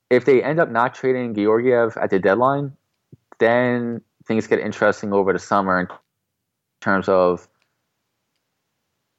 [0.09, 2.72] If they end up not trading Georgiev at the deadline,
[3.38, 5.88] then things get interesting over the summer in
[6.80, 7.49] terms of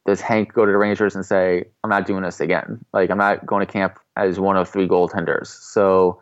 [0.06, 2.84] does Hank go to the Rangers and say, I'm not doing this again?
[2.92, 5.48] Like, I'm not going to camp as one of three goaltenders.
[5.48, 6.22] So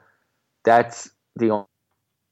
[0.66, 1.66] that's the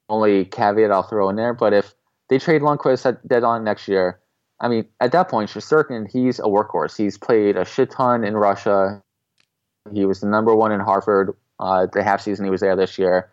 [0.08, 1.54] only caveat I'll throw in there.
[1.54, 1.94] But if
[2.28, 4.20] they trade Lundqvist at deadline next year,
[4.60, 6.96] I mean, at that point, Shesterkin, he's a workhorse.
[6.96, 9.02] He's played a shit ton in Russia.
[9.92, 12.98] He was the number one in Hartford uh, the half season he was there this
[12.98, 13.30] year.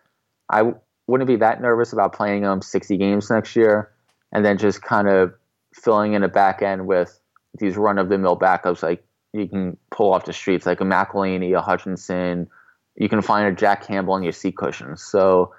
[0.50, 3.92] I w- wouldn't be that nervous about playing him 60 games next year
[4.32, 5.34] and then just kind of
[5.74, 7.20] filling in a back end with
[7.58, 10.86] these run of the mill backups like you can pull off the streets, like a
[10.86, 12.48] McElhinney, a Hutchinson.
[12.96, 15.04] You can find a Jack Campbell on your seat cushions.
[15.04, 15.54] So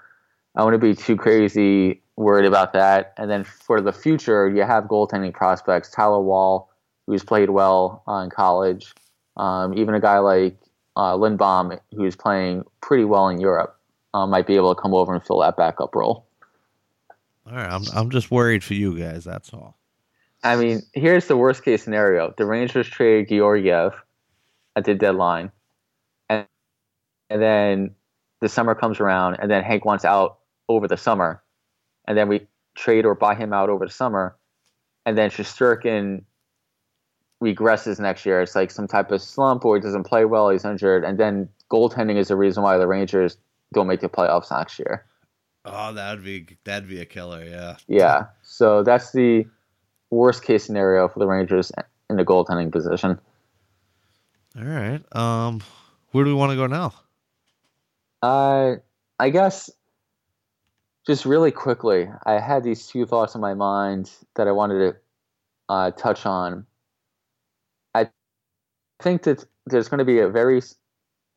[0.54, 3.12] I wouldn't be too crazy worried about that.
[3.16, 5.90] And then for the future, you have goaltending prospects.
[5.90, 6.70] Tyler Wall,
[7.06, 8.94] who's played well uh, in college.
[9.36, 10.56] Um, even a guy like
[10.96, 13.78] uh, Lindbom, who's playing pretty well in Europe,
[14.14, 16.26] uh, might be able to come over and fill that backup role.
[17.46, 19.24] All right, I'm I'm just worried for you guys.
[19.24, 19.76] That's all.
[20.42, 23.94] I mean, here's the worst case scenario: the Rangers trade Georgiev
[24.74, 25.52] at the deadline,
[26.28, 26.46] and
[27.30, 27.94] and then
[28.40, 30.38] the summer comes around, and then Hank wants out
[30.68, 31.42] over the summer,
[32.06, 34.36] and then we trade or buy him out over the summer,
[35.04, 36.22] and then Shesterkin
[37.42, 38.40] regresses next year.
[38.40, 41.48] It's like some type of slump, or he doesn't play well, he's injured, and then
[41.70, 43.36] goaltending is the reason why the Rangers
[43.72, 45.04] don't make the playoffs next year.
[45.64, 47.44] Oh, that'd be that'd be a killer.
[47.44, 47.76] Yeah.
[47.88, 49.46] Yeah, so that's the
[50.10, 51.72] worst case scenario for the Rangers
[52.08, 53.18] in the goaltending position.
[54.56, 55.02] All right.
[55.12, 55.60] Um,
[56.12, 56.94] where do we want to go now?
[58.22, 58.76] Uh,
[59.18, 59.70] I guess
[61.06, 64.96] just really quickly, I had these two thoughts in my mind that I wanted to
[65.68, 66.66] uh, touch on.
[67.94, 68.08] I
[69.00, 70.60] think that there's going to be a very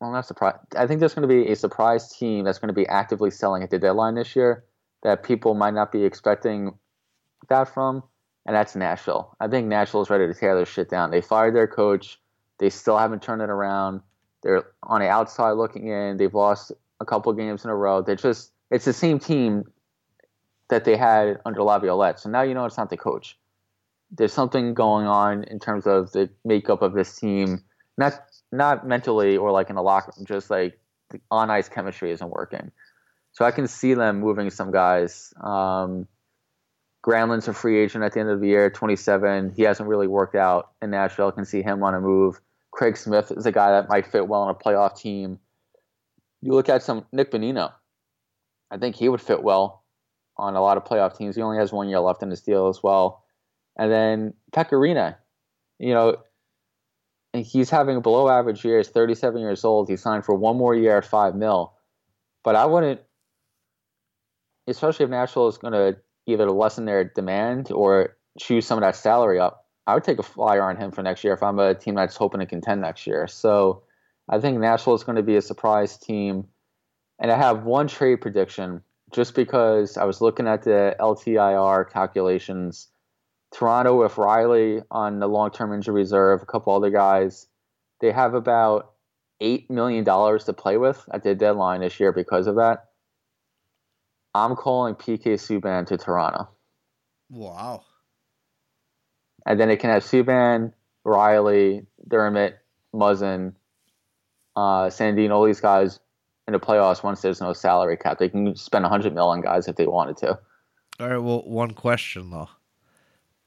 [0.00, 0.56] well, not surprise.
[0.76, 3.62] I think there's going to be a surprise team that's going to be actively selling
[3.62, 4.64] at the deadline this year
[5.02, 6.74] that people might not be expecting
[7.48, 8.02] that from,
[8.46, 9.36] and that's Nashville.
[9.40, 11.10] I think Nashville is ready to tear their shit down.
[11.10, 12.18] They fired their coach.
[12.58, 14.00] They still haven't turned it around.
[14.42, 16.16] They're on the outside looking in.
[16.16, 18.02] They've lost a couple games in a row.
[18.02, 19.64] They're just it's the same team
[20.68, 22.20] that they had under Laviolette.
[22.20, 23.36] So now you know it's not the coach.
[24.10, 27.62] There's something going on in terms of the makeup of this team.
[27.98, 28.14] Not
[28.52, 30.78] not mentally or like in the locker room, just like
[31.10, 32.70] the on ice chemistry isn't working.
[33.32, 35.32] So I can see them moving some guys.
[35.40, 36.08] Um,
[37.04, 39.54] Granlund's a free agent at the end of the year, 27.
[39.56, 41.28] He hasn't really worked out in Nashville.
[41.28, 42.40] I can see him on a move.
[42.72, 45.38] Craig Smith is a guy that might fit well on a playoff team.
[46.42, 47.72] You look at some Nick Bonino.
[48.70, 49.84] I think he would fit well
[50.36, 51.36] on a lot of playoff teams.
[51.36, 53.24] He only has one year left in his deal as well.
[53.76, 55.16] And then Pekka Rinne,
[55.78, 56.16] you know,
[57.32, 58.78] he's having a below average year.
[58.78, 59.88] He's 37 years old.
[59.88, 61.74] He signed for one more year at five mil.
[62.42, 63.00] But I wouldn't,
[64.66, 68.96] especially if Nashville is going to either lessen their demand or choose some of that
[68.96, 69.66] salary up.
[69.86, 72.16] I would take a flyer on him for next year if I'm a team that's
[72.16, 73.26] hoping to contend next year.
[73.26, 73.82] So
[74.28, 76.46] I think Nashville is going to be a surprise team.
[77.20, 82.88] And I have one trade prediction just because I was looking at the LTIR calculations.
[83.52, 87.46] Toronto with Rielly on the long term injury reserve, a couple other guys,
[88.00, 88.92] they have about
[89.42, 92.86] $8 million to play with at the deadline this year because of that.
[94.34, 96.48] I'm calling PK Subban to Toronto.
[97.28, 97.82] Wow.
[99.44, 100.72] And then it can have Subban,
[101.04, 102.58] Rielly, Dermott,
[102.94, 103.54] Muzzin,
[104.54, 105.98] uh, Sandino, all these guys
[106.54, 108.18] in the playoffs once there's no salary cap.
[108.18, 110.38] They can spend 100 mil on guys if they wanted to.
[110.98, 111.18] All right.
[111.18, 112.48] Well, one question though.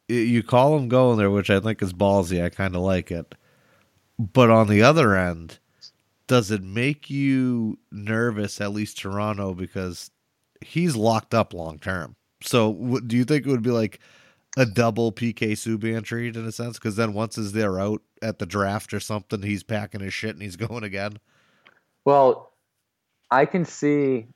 [0.08, 2.44] You call him going there, which I think is ballsy.
[2.44, 3.36] I kind of like it.
[4.20, 5.60] But on the other end,
[6.28, 8.62] does it make you nervous?
[8.62, 10.12] At least Toronto, because
[10.62, 12.16] he's locked up long term.
[12.42, 14.00] So, do you think it would be like
[14.58, 16.78] a double PK Subban trade in a sense?
[16.78, 20.32] Because then once is they're out at the draft or something, he's packing his shit
[20.32, 21.18] and he's going again.
[22.06, 22.53] Well,
[23.34, 24.28] I can see.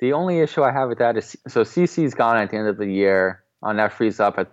[0.00, 2.78] The only issue I have with that is so CC's gone at the end of
[2.78, 3.42] the year.
[3.62, 4.46] On that frees up, I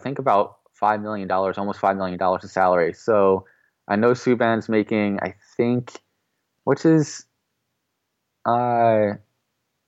[0.00, 2.94] think about five million dollars, almost five million dollars in salary.
[2.94, 3.44] So
[3.86, 5.92] I know Subban's making, I think,
[6.64, 7.26] which is
[8.46, 9.14] uh,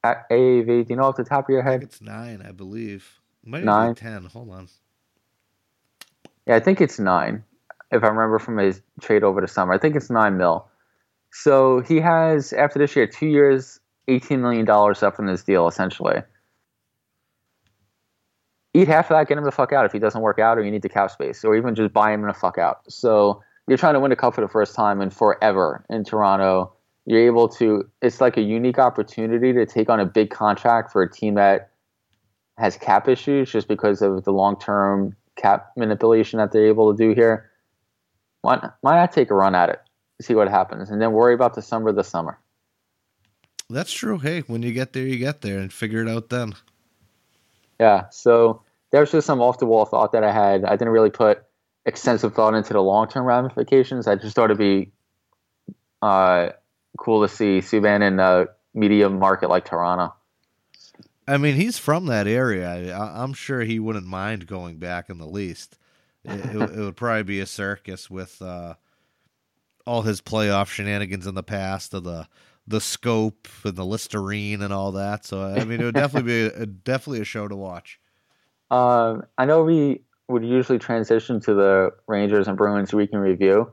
[0.03, 0.67] at AAV.
[0.67, 1.83] Do you know off the top of your I think head?
[1.85, 3.21] it's nine, I believe.
[3.45, 3.95] Might Nine?
[3.95, 4.25] ten.
[4.27, 4.69] Hold on.
[6.47, 7.45] Yeah, I think it's nine,
[7.91, 9.73] if I remember from his trade over the summer.
[9.73, 10.67] I think it's nine mil.
[11.37, 16.23] So he has, after this year, two years, $18 million left in his deal, essentially.
[18.73, 20.63] Eat half of that, get him the fuck out if he doesn't work out, or
[20.63, 22.81] you need the cap space, or even just buy him in a fuck out.
[22.89, 26.73] So you're trying to win a cup for the first time in forever in Toronto.
[27.05, 31.03] You're able to, it's like a unique opportunity to take on a big contract for
[31.03, 31.71] a team that
[32.59, 36.97] has cap issues just because of the long term cap manipulation that they're able to
[36.97, 37.51] do here.
[38.43, 39.81] Why why not take a run at it,
[40.21, 42.39] see what happens, and then worry about the summer this summer?
[43.71, 44.19] That's true.
[44.19, 46.55] Hey, when you get there, you get there, and figure it out then.
[47.81, 48.63] Yeah, so
[48.93, 50.65] there's just some off the wall thought that I had.
[50.65, 51.45] I didn't really put
[51.87, 54.07] extensive thought into the long term ramifications.
[54.07, 54.93] I just thought it'd be
[56.03, 56.51] uh,
[56.99, 60.15] cool to see Subban in a medium market like Toronto.
[61.27, 62.95] I mean, he's from that area.
[62.95, 65.79] I, I'm sure he wouldn't mind going back in the least.
[66.25, 68.75] It, it, it would probably be a circus with uh,
[69.87, 72.27] all his playoff shenanigans in the past, of the
[72.67, 75.25] the scope and the Listerine and all that.
[75.25, 78.01] So I mean, it would definitely be a, definitely a show to watch.
[78.71, 83.71] Um, I know we would usually transition to the Rangers and Bruins week in review,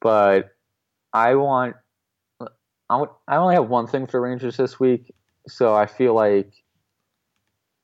[0.00, 0.54] but
[1.12, 1.76] I want
[2.40, 5.14] I want- I only have one thing for Rangers this week,
[5.46, 6.52] so I feel like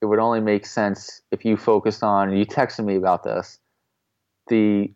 [0.01, 2.35] it would only make sense if you focused on.
[2.37, 3.59] You texted me about this,
[4.49, 4.93] the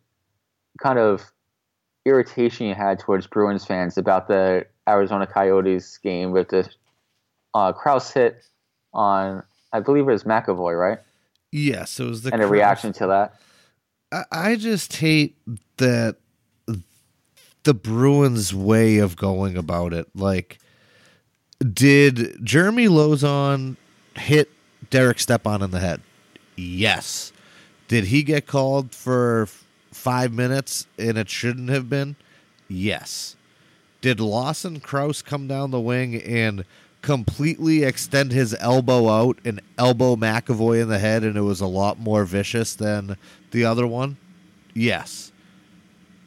[0.82, 1.32] kind of
[2.04, 6.68] irritation you had towards Bruins fans about the Arizona Coyotes game with the
[7.54, 8.44] uh, Crouse hit
[8.92, 9.42] on,
[9.72, 10.98] I believe it was McAvoy, right?
[11.50, 13.34] Yes, it was the and a reaction to that.
[14.10, 15.36] I, I just hate
[15.76, 16.16] that
[17.64, 20.08] the Bruins' way of going about it.
[20.14, 20.58] Like,
[21.72, 23.76] did Jeremy Lauzon
[24.16, 24.50] hit
[24.90, 26.00] Derek Stepan in the head?
[26.56, 27.32] Yes.
[27.88, 29.48] Did he get called for
[29.92, 32.16] five minutes and it shouldn't have been?
[32.68, 33.36] Yes.
[34.00, 36.64] Did Lawson Crouse come down the wing and
[37.02, 41.66] completely extend his elbow out and elbow McAvoy in the head and it was a
[41.66, 43.16] lot more vicious than
[43.50, 44.16] the other one?
[44.74, 45.32] Yes.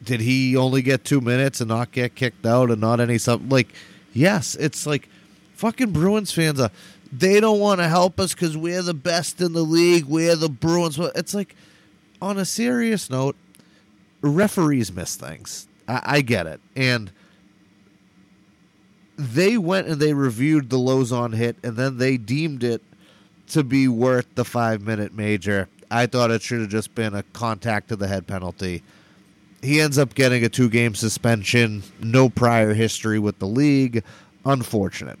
[0.02, 3.48] Did he only get two minutes and not get kicked out and not any something
[3.48, 3.68] like
[4.12, 5.08] yes, it's like
[5.54, 6.68] fucking Bruins fans uh,
[7.12, 10.04] they don't want to help us because we're the best in the league.
[10.04, 10.98] We're the Bruins.
[10.98, 11.54] It's like,
[12.20, 13.36] on a serious note,
[14.20, 15.68] referees miss things.
[15.88, 16.60] I, I get it.
[16.74, 17.10] And
[19.16, 22.82] they went and they reviewed the Lauzon hit, and then they deemed it
[23.48, 25.68] to be worth the five minute major.
[25.90, 28.82] I thought it should have just been a contact to the head penalty.
[29.62, 34.04] He ends up getting a two game suspension, no prior history with the league.
[34.44, 35.18] Unfortunate.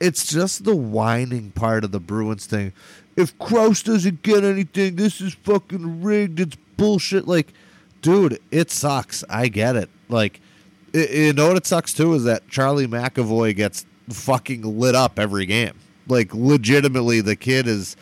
[0.00, 2.72] It's just the whining part of the Bruins thing.
[3.16, 6.40] If Crouse doesn't get anything, this is fucking rigged.
[6.40, 7.26] It's bullshit.
[7.26, 7.52] Like,
[8.02, 9.24] dude, it sucks.
[9.28, 9.90] I get it.
[10.08, 10.40] Like,
[10.92, 15.18] y- you know what it sucks too is that Charlie McAvoy gets fucking lit up
[15.18, 15.74] every game.
[16.08, 17.96] Like, legitimately, the kid is.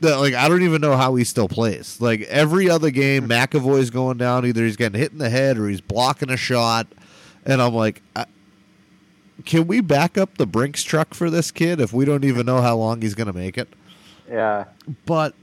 [0.00, 1.98] Like I don't even know how he still plays.
[1.98, 4.44] Like every other game, McAvoy's going down.
[4.44, 6.88] Either he's getting hit in the head or he's blocking a shot,
[7.46, 8.26] and I'm like, I,
[9.46, 12.60] can we back up the Brinks truck for this kid if we don't even know
[12.60, 13.72] how long he's going to make it?
[14.28, 14.64] Yeah.
[15.06, 15.34] But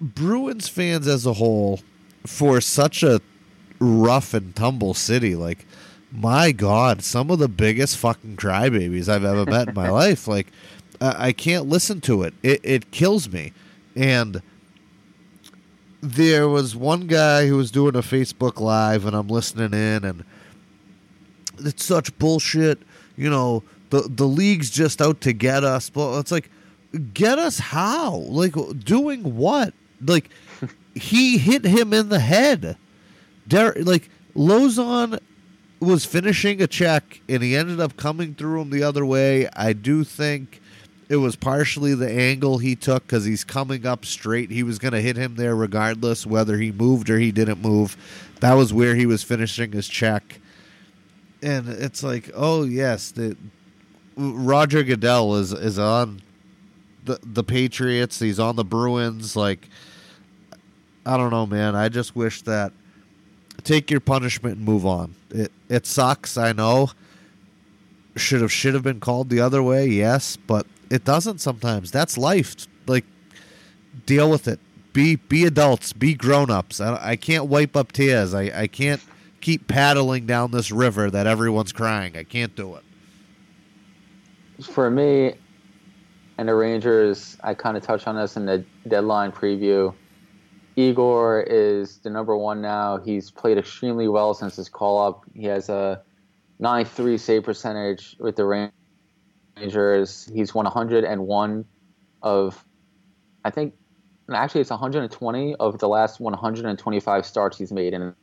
[0.00, 1.80] Bruins fans as a whole,
[2.26, 3.20] for such a
[3.78, 5.66] rough and tumble city, like
[6.12, 10.26] my God, some of the biggest fucking crybabies I've ever met in my life.
[10.26, 10.48] Like
[11.00, 12.34] I, I can't listen to it.
[12.42, 13.52] It it kills me.
[13.94, 14.42] And
[16.00, 20.24] there was one guy who was doing a Facebook live, and I'm listening in, and
[21.58, 22.78] it's such bullshit.
[23.16, 25.90] You know, the the league's just out to get us.
[25.90, 26.50] But it's like,
[27.14, 28.16] get us how?
[28.16, 29.74] Like doing what?
[30.04, 30.30] Like
[30.94, 32.76] he hit him in the head.
[33.48, 35.20] Der- like Lauzon
[35.80, 39.48] was finishing a check and he ended up coming through him the other way.
[39.54, 40.60] I do think
[41.08, 44.50] it was partially the angle he took because he's coming up straight.
[44.50, 47.96] He was going to hit him there regardless whether he moved or he didn't move.
[48.40, 50.40] That was where he was finishing his check.
[51.42, 53.36] And it's like, oh yes, the
[54.16, 56.22] Roger Goodell is is on
[57.04, 58.18] the the Patriots.
[58.18, 59.36] He's on the Bruins.
[59.36, 59.68] Like,
[61.06, 61.76] I don't know, man.
[61.76, 62.72] I just wish that
[63.62, 65.14] take your punishment and move on.
[65.30, 66.90] It it sucks, I know.
[68.16, 71.90] Should have should have been called the other way, yes, but it doesn't sometimes.
[71.90, 72.56] That's life.
[72.86, 73.04] Like
[74.04, 74.58] deal with it.
[74.92, 75.92] Be be adults.
[75.92, 76.80] Be grown ups.
[76.80, 78.34] I, I can't wipe up tears.
[78.34, 79.02] I, I can't
[79.40, 82.16] keep paddling down this river that everyone's crying.
[82.16, 82.82] I can't do it.
[84.64, 85.34] For me,
[86.38, 89.94] and the Rangers, I kind of touched on this in the deadline preview.
[90.76, 92.98] Igor is the number one now.
[92.98, 95.24] He's played extremely well since his call up.
[95.34, 96.02] He has a
[96.60, 98.70] 9-3 save percentage with the
[99.56, 100.30] Rangers.
[100.32, 101.64] He's won 101
[102.22, 102.64] of,
[103.44, 103.74] I think,
[104.30, 108.14] actually it's 120 of the last 125 starts he's made in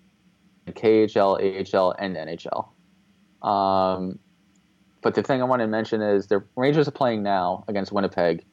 [0.68, 3.48] KHL, AHL, and NHL.
[3.48, 4.20] Um,
[5.02, 8.46] but the thing I want to mention is the Rangers are playing now against Winnipeg.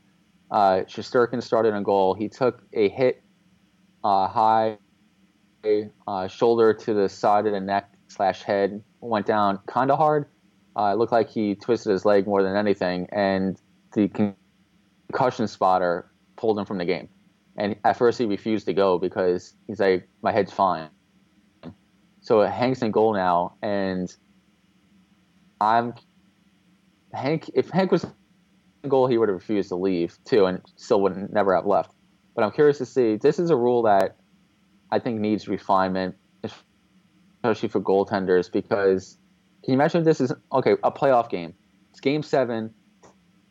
[0.50, 2.14] Uh, Shesterkin started in goal.
[2.14, 3.22] He took a hit
[4.04, 4.78] uh, high
[6.06, 10.26] uh, shoulder to the side of the neck slash head, went down kind of hard.
[10.76, 13.60] Uh, it looked like he twisted his leg more than anything, and
[13.92, 14.34] the
[15.08, 17.08] concussion spotter pulled him from the game.
[17.56, 20.88] And at first he refused to go because he's like, my head's fine.
[22.20, 24.14] So Hank's in goal now, and
[25.60, 25.94] I'm
[27.12, 27.50] Hank.
[27.54, 28.04] If Hank was
[28.82, 31.92] in goal, he would have refused to leave too, and still would never have left.
[32.34, 33.16] But I'm curious to see.
[33.16, 34.16] This is a rule that
[34.90, 38.50] I think needs refinement, especially for goaltenders.
[38.50, 39.18] Because
[39.62, 40.72] can you imagine if this is okay?
[40.84, 41.54] A playoff game.
[41.90, 42.72] It's Game Seven.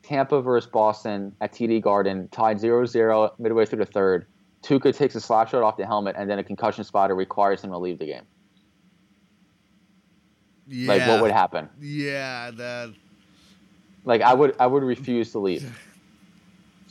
[0.10, 4.26] Tampa versus Boston at TD Garden, tied 0-0 midway through the third.
[4.64, 7.70] Tuukka takes a slap shot off the helmet, and then a concussion spotter requires him
[7.70, 8.24] to leave the game.
[10.68, 10.88] Yeah.
[10.88, 11.70] Like, what would happen?
[11.80, 12.94] Yeah, that.
[14.04, 15.80] Like, I would, I would refuse to leave.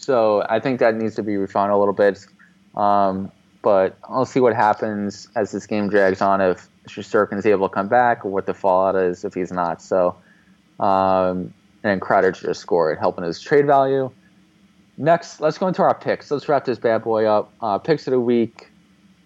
[0.08, 2.26] So I think that needs to be refined a little bit.
[2.74, 3.30] Um,
[3.60, 7.74] but I'll see what happens as this game drags on if Shesterkin is able to
[7.74, 9.82] come back or what the fallout is if he's not.
[9.82, 10.16] So,
[10.80, 11.52] um,
[11.84, 14.10] and Kreider just scored, helping his trade value.
[14.96, 16.30] Next, let's go into our picks.
[16.30, 17.52] Let's wrap this bad boy up.
[17.60, 18.70] Uh, picks of the week,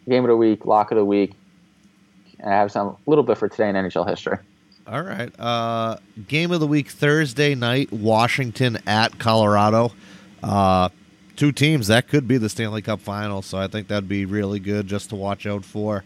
[0.08, 1.34] game of the week, lock of the week.
[2.40, 4.38] And I have some a little bit for today in NHL history.
[4.88, 5.32] All right.
[5.38, 9.92] Uh, game of the week Thursday night, Washington at Colorado.
[10.42, 10.88] Uh,
[11.36, 14.60] two teams that could be the Stanley Cup final, so I think that'd be really
[14.60, 16.04] good just to watch out for.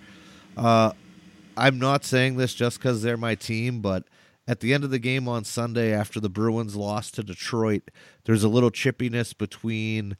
[0.56, 0.92] Uh,
[1.56, 4.04] I'm not saying this just because they're my team, but
[4.46, 7.90] at the end of the game on Sunday, after the Bruins lost to Detroit,
[8.24, 10.16] there's a little chippiness between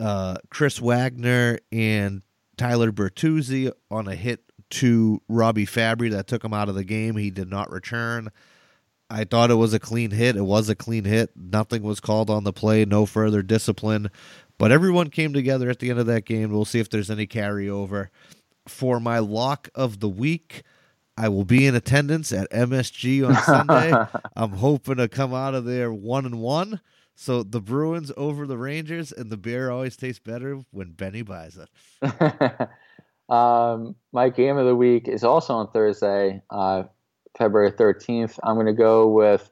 [0.00, 2.22] uh, Chris Wagner and
[2.56, 4.40] Tyler Bertuzzi on a hit
[4.70, 7.16] to Robby Fabbri that took him out of the game.
[7.16, 8.30] He did not return.
[9.10, 10.36] I thought it was a clean hit.
[10.36, 11.30] It was a clean hit.
[11.36, 14.10] Nothing was called on the play, no further discipline.
[14.56, 16.52] But everyone came together at the end of that game.
[16.52, 18.08] We'll see if there's any carryover.
[18.68, 20.62] For my lock of the week,
[21.16, 23.92] I will be in attendance at MSG on Sunday.
[24.36, 26.80] I'm hoping to come out of there one and one.
[27.16, 31.58] So the Bruins over the Rangers, and the beer always tastes better when Benny buys
[31.58, 32.68] it.
[33.28, 36.42] um, my game of the week is also on Thursday.
[36.48, 36.84] Uh,
[37.38, 38.38] February 13th.
[38.42, 39.50] I'm going to go with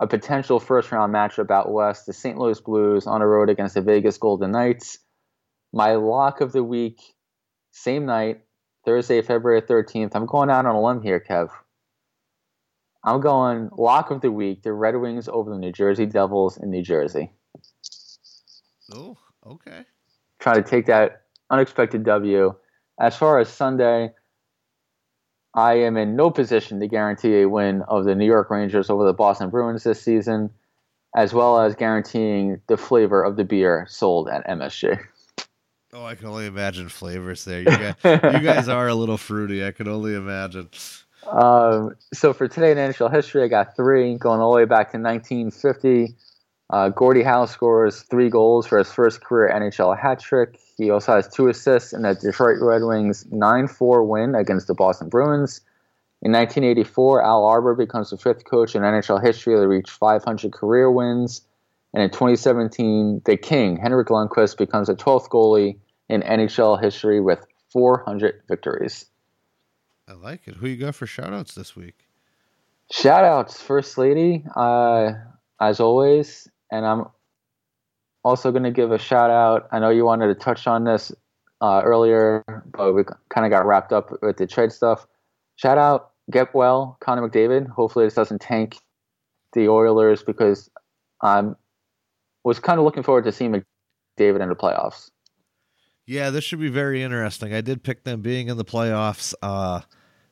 [0.00, 2.38] a potential first round matchup out west the St.
[2.38, 4.98] Louis Blues on the road against the Vegas Golden Knights.
[5.72, 7.00] My lock of the week,
[7.72, 8.40] same night,
[8.84, 10.12] Thursday, February 13th.
[10.14, 11.50] I'm going out on a limb here, Kev.
[13.04, 16.70] I'm going lock of the week the Red Wings over the New Jersey Devils in
[16.70, 17.30] New Jersey.
[18.92, 19.16] Oh,
[19.46, 19.84] okay.
[20.38, 22.54] Trying to take that unexpected W.
[23.00, 24.10] As far as Sunday,
[25.58, 29.04] I am in no position to guarantee a win of the New York Rangers over
[29.04, 30.50] the Boston Bruins this season,
[31.16, 35.00] as well as guaranteeing the flavor of the beer sold at MSG.
[35.92, 37.58] Oh, I can only imagine flavors there.
[37.58, 39.66] You guys, you guys are a little fruity.
[39.66, 40.68] I can only imagine.
[41.26, 44.92] Um, so for today in NHL history, I got three going all the way back
[44.92, 46.14] to 1950.
[46.70, 50.60] Uh, Gordie Howe scores three goals for his first career NHL hat trick.
[50.76, 54.74] He also has two assists in the Detroit Red Wings 9 4 win against the
[54.74, 55.62] Boston Bruins.
[56.20, 60.90] In 1984, Al Arbour becomes the fifth coach in NHL history to reach 500 career
[60.90, 61.42] wins.
[61.94, 67.46] And in 2017, the King, Henrik Lundqvist, becomes the 12th goalie in NHL history with
[67.70, 69.06] 400 victories.
[70.06, 70.56] I like it.
[70.56, 72.04] Who you got for shout outs this week?
[72.90, 75.12] Shout outs, First Lady, uh,
[75.60, 76.48] as always.
[76.70, 77.06] And I'm
[78.24, 79.68] also going to give a shout out.
[79.72, 81.12] I know you wanted to touch on this
[81.60, 85.06] uh, earlier, but we kind of got wrapped up with the trade stuff.
[85.56, 87.68] Shout out, get well, Connor McDavid.
[87.68, 88.78] Hopefully, this doesn't tank
[89.54, 90.70] the Oilers because
[91.22, 91.42] I
[92.44, 95.10] was kind of looking forward to seeing McDavid in the playoffs.
[96.06, 97.52] Yeah, this should be very interesting.
[97.52, 99.34] I did pick them being in the playoffs.
[99.42, 99.82] Uh,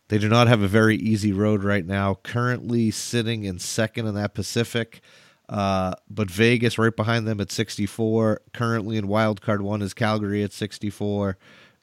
[0.09, 2.15] they do not have a very easy road right now.
[2.23, 5.01] Currently sitting in second in that Pacific.
[5.49, 8.41] Uh, but Vegas right behind them at 64.
[8.53, 11.37] Currently in wild card one is Calgary at 64.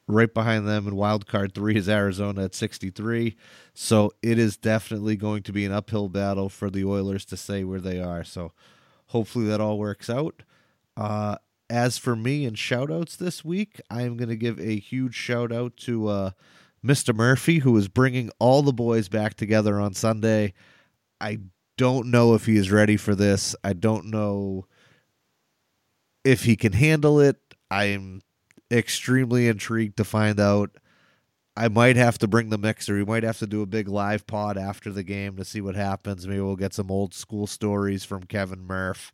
[0.06, 3.38] Right behind them in wild card three is Arizona at 63.
[3.74, 7.64] So it is definitely going to be an uphill battle for the Oilers to say
[7.64, 8.24] where they are.
[8.26, 8.52] So
[9.08, 10.44] hopefully that all works out.
[10.98, 11.38] Uh,
[11.70, 15.16] as for me and shout outs this week, I am going to give a huge
[15.16, 16.32] shout out to uh,
[16.86, 17.16] Mr.
[17.16, 20.54] Murphy, who is bringing all the boys back together on Sunday.
[21.22, 21.40] I
[21.78, 23.56] don't know if he is ready for this.
[23.64, 24.68] I don't know
[26.24, 27.38] if he can handle it.
[27.70, 28.22] I'm
[28.72, 30.72] extremely intrigued to find out.
[31.56, 32.96] I might have to bring the mixer.
[32.96, 35.76] We might have to do a big live pod after the game to see what
[35.76, 36.28] happens.
[36.28, 39.14] Maybe we'll get some old school stories from Kevin Murph.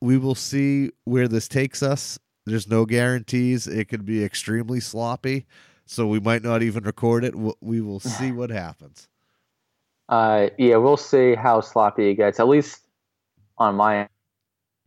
[0.00, 2.18] We will see where this takes us.
[2.46, 3.66] There's no guarantees.
[3.66, 5.46] It could be extremely sloppy,
[5.84, 7.34] so we might not even record it.
[7.60, 9.09] We will see what happens.
[10.10, 12.40] Uh, yeah, we'll see how sloppy it gets.
[12.40, 12.82] At least
[13.56, 14.08] on my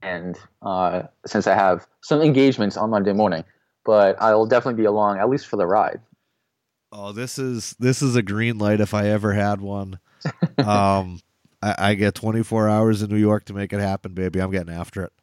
[0.04, 3.46] end, uh, since I have some engagements on Monday morning.
[3.86, 6.02] But I'll definitely be along, at least for the ride.
[6.92, 10.00] Oh, this is this is a green light if I ever had one.
[10.60, 11.20] um,
[11.62, 14.40] I, I get 24 hours in New York to make it happen, baby.
[14.40, 15.14] I'm getting after it.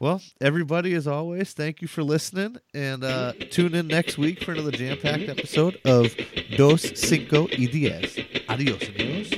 [0.00, 4.52] Well, everybody, as always, thank you for listening, and uh, tune in next week for
[4.52, 6.14] another jam-packed episode of
[6.56, 8.16] Dos Cinco Diez.
[8.48, 9.32] Adios, amigos.